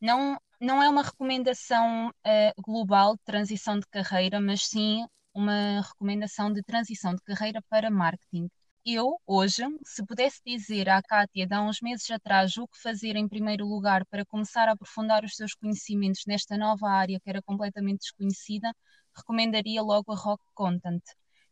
Não, 0.00 0.38
não 0.60 0.80
é 0.80 0.88
uma 0.88 1.02
recomendação 1.02 2.10
uh, 2.10 2.62
global 2.62 3.16
de 3.16 3.22
transição 3.24 3.78
de 3.78 3.86
carreira, 3.88 4.40
mas 4.40 4.62
sim 4.62 5.04
uma 5.34 5.80
recomendação 5.80 6.52
de 6.52 6.62
transição 6.62 7.14
de 7.14 7.22
carreira 7.22 7.60
para 7.68 7.90
marketing. 7.90 8.48
Eu, 8.84 9.16
hoje, 9.26 9.62
se 9.84 10.04
pudesse 10.04 10.40
dizer 10.44 10.88
à 10.88 11.00
Kátia 11.00 11.46
de 11.46 11.54
há 11.54 11.62
uns 11.62 11.80
meses 11.80 12.10
atrás 12.10 12.56
o 12.56 12.66
que 12.66 12.80
fazer 12.80 13.14
em 13.14 13.28
primeiro 13.28 13.64
lugar 13.64 14.04
para 14.06 14.24
começar 14.26 14.68
a 14.68 14.72
aprofundar 14.72 15.24
os 15.24 15.36
seus 15.36 15.54
conhecimentos 15.54 16.22
nesta 16.26 16.56
nova 16.58 16.88
área 16.90 17.20
que 17.20 17.30
era 17.30 17.40
completamente 17.42 18.00
desconhecida, 18.00 18.74
recomendaria 19.16 19.80
logo 19.82 20.12
a 20.12 20.16
Rock 20.16 20.42
Content. 20.52 21.02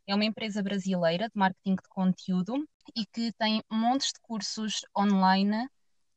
É 0.09 0.15
uma 0.15 0.25
empresa 0.25 0.61
brasileira 0.61 1.29
de 1.29 1.33
marketing 1.37 1.77
de 1.77 1.89
conteúdo 1.89 2.69
e 2.97 3.07
que 3.07 3.33
tem 3.35 3.63
montes 3.71 4.09
de 4.09 4.21
cursos 4.23 4.81
online. 4.99 5.67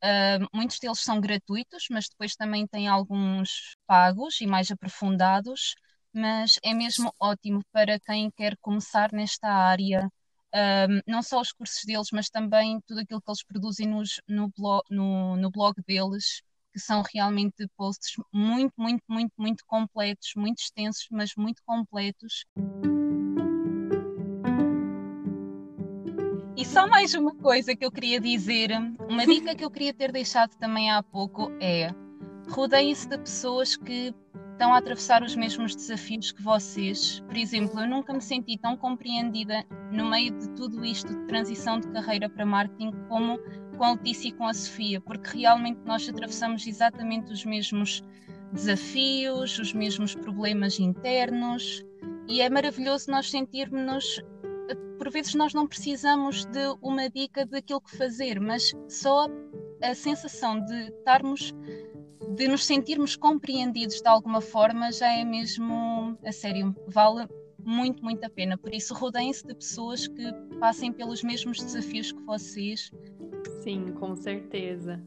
Uh, 0.02 0.48
muitos 0.52 0.80
deles 0.80 0.98
são 1.00 1.20
gratuitos, 1.20 1.86
mas 1.90 2.08
depois 2.08 2.34
também 2.34 2.66
tem 2.66 2.88
alguns 2.88 3.76
pagos 3.86 4.40
e 4.40 4.46
mais 4.48 4.68
aprofundados. 4.70 5.76
Mas 6.12 6.58
é 6.64 6.74
mesmo 6.74 7.14
ótimo 7.20 7.62
para 7.72 8.00
quem 8.00 8.32
quer 8.32 8.56
começar 8.60 9.12
nesta 9.12 9.48
área 9.48 10.10
um, 10.54 11.00
não 11.06 11.22
só 11.22 11.40
os 11.40 11.52
cursos 11.52 11.82
deles, 11.84 12.08
mas 12.12 12.30
também 12.30 12.80
tudo 12.86 13.00
aquilo 13.00 13.20
que 13.20 13.30
eles 13.30 13.42
produzem 13.42 13.88
nos, 13.88 14.20
no, 14.28 14.48
blog, 14.56 14.82
no, 14.88 15.36
no 15.36 15.50
blog 15.50 15.74
deles, 15.86 16.42
que 16.72 16.78
são 16.78 17.02
realmente 17.12 17.66
posts 17.76 18.14
muito, 18.32 18.72
muito, 18.76 19.02
muito, 19.08 19.32
muito 19.36 19.64
completos, 19.66 20.32
muito 20.36 20.58
extensos, 20.58 21.06
mas 21.10 21.32
muito 21.36 21.62
completos. 21.64 22.44
E 26.56 26.64
só 26.64 26.86
mais 26.86 27.14
uma 27.14 27.34
coisa 27.34 27.74
que 27.74 27.84
eu 27.84 27.90
queria 27.90 28.20
dizer, 28.20 28.70
uma 29.08 29.26
dica 29.26 29.54
que 29.54 29.64
eu 29.64 29.70
queria 29.70 29.92
ter 29.92 30.12
deixado 30.12 30.56
também 30.56 30.90
há 30.90 31.02
pouco 31.02 31.50
é 31.60 31.90
rodeiem-se 32.48 33.08
de 33.08 33.18
pessoas 33.18 33.76
que 33.76 34.14
estão 34.54 34.72
a 34.72 34.78
atravessar 34.78 35.22
os 35.22 35.36
mesmos 35.36 35.74
desafios 35.74 36.32
que 36.32 36.42
vocês. 36.42 37.20
Por 37.20 37.36
exemplo, 37.36 37.80
eu 37.80 37.88
nunca 37.88 38.12
me 38.12 38.20
senti 38.20 38.56
tão 38.56 38.76
compreendida 38.76 39.64
no 39.90 40.08
meio 40.08 40.32
de 40.38 40.48
tudo 40.50 40.84
isto 40.84 41.12
de 41.12 41.26
transição 41.26 41.80
de 41.80 41.88
carreira 41.88 42.28
para 42.28 42.46
marketing 42.46 42.92
como 43.08 43.38
com 43.76 43.84
a 43.84 43.92
Letícia 43.92 44.28
e 44.28 44.32
com 44.32 44.46
a 44.46 44.54
Sofia, 44.54 45.00
porque 45.00 45.38
realmente 45.38 45.80
nós 45.84 46.08
atravessamos 46.08 46.66
exatamente 46.66 47.32
os 47.32 47.44
mesmos 47.44 48.02
desafios, 48.52 49.58
os 49.58 49.72
mesmos 49.72 50.14
problemas 50.14 50.78
internos 50.78 51.84
e 52.28 52.40
é 52.40 52.48
maravilhoso 52.48 53.10
nós 53.10 53.28
sentirmos 53.28 54.22
por 54.98 55.10
vezes 55.10 55.34
nós 55.34 55.52
não 55.52 55.66
precisamos 55.66 56.46
de 56.46 56.60
uma 56.80 57.10
dica 57.10 57.44
daquilo 57.44 57.80
que 57.80 57.96
fazer, 57.96 58.40
mas 58.40 58.72
só 58.88 59.26
a 59.82 59.94
sensação 59.94 60.64
de 60.64 60.88
estarmos 60.88 61.52
de 62.34 62.48
nos 62.48 62.64
sentirmos 62.64 63.16
compreendidos 63.16 64.00
de 64.00 64.08
alguma 64.08 64.40
forma 64.40 64.90
já 64.92 65.12
é 65.12 65.24
mesmo, 65.24 66.18
a 66.24 66.32
sério, 66.32 66.74
vale 66.88 67.28
muito, 67.64 68.02
muito 68.04 68.24
a 68.24 68.30
pena. 68.30 68.58
Por 68.58 68.74
isso, 68.74 68.94
rodeiem-se 68.94 69.46
de 69.46 69.54
pessoas 69.54 70.06
que 70.06 70.32
passem 70.60 70.92
pelos 70.92 71.22
mesmos 71.22 71.58
desafios 71.58 72.12
que 72.12 72.20
vocês. 72.22 72.90
Sim, 73.62 73.92
com 73.92 74.14
certeza. 74.14 75.02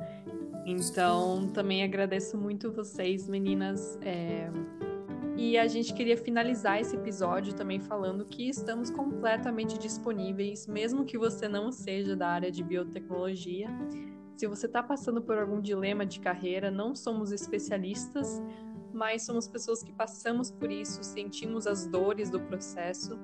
Então, 0.66 1.48
também 1.54 1.84
agradeço 1.84 2.38
muito 2.38 2.72
vocês, 2.72 3.28
meninas, 3.28 3.98
é, 4.02 4.50
E 5.38 5.56
a 5.56 5.68
gente 5.68 5.94
queria 5.94 6.18
finalizar 6.18 6.82
esse 6.82 6.96
episódio 6.96 7.54
também 7.54 7.80
falando 7.80 8.26
que 8.26 8.50
estamos 8.50 8.90
completamente 8.90 9.78
disponíveis, 9.78 10.66
mesmo 10.66 11.06
que 11.06 11.16
você 11.16 11.48
não 11.48 11.72
seja 11.72 12.16
da 12.16 12.28
área 12.28 12.52
de 12.52 12.64
biotecnologia. 12.64 13.70
Se 14.38 14.46
você 14.46 14.68
está 14.68 14.84
passando 14.84 15.20
por 15.20 15.36
algum 15.36 15.60
dilema 15.60 16.06
de 16.06 16.20
carreira, 16.20 16.70
não 16.70 16.96
somos 16.96 17.32
especialistas, 17.32 18.40
mas 18.94 19.24
somos 19.24 19.48
pessoas 19.48 19.82
que 19.82 19.92
passamos 19.92 20.52
por 20.52 20.72
isso, 20.72 21.04
sentimos 21.04 21.66
as 21.66 21.88
dores 21.88 22.30
do 22.30 22.40
processo. 22.40 23.18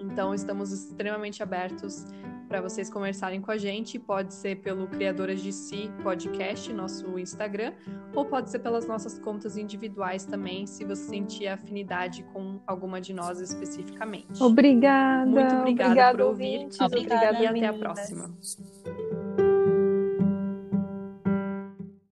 Então, 0.00 0.34
estamos 0.34 0.72
extremamente 0.72 1.44
abertos 1.44 2.04
para 2.48 2.60
vocês 2.60 2.90
conversarem 2.90 3.40
com 3.40 3.52
a 3.52 3.56
gente. 3.56 4.00
Pode 4.00 4.34
ser 4.34 4.56
pelo 4.56 4.88
Criadoras 4.88 5.40
de 5.40 5.52
Si 5.52 5.88
Podcast, 6.02 6.72
nosso 6.72 7.16
Instagram, 7.16 7.72
ou 8.12 8.24
pode 8.24 8.50
ser 8.50 8.58
pelas 8.58 8.88
nossas 8.88 9.16
contas 9.20 9.56
individuais 9.56 10.24
também, 10.24 10.66
se 10.66 10.84
você 10.84 11.08
sentir 11.08 11.46
afinidade 11.46 12.24
com 12.32 12.60
alguma 12.66 13.00
de 13.00 13.14
nós 13.14 13.40
especificamente. 13.40 14.42
Obrigada. 14.42 15.30
Muito 15.30 15.54
obrigada, 15.54 15.90
obrigada 15.90 16.18
por 16.18 16.26
ouvir. 16.26 16.56
ouvintes, 16.56 16.80
Obrigada, 16.80 17.40
e 17.40 17.46
até 17.46 17.66
a 17.68 17.72
próxima. 17.72 18.34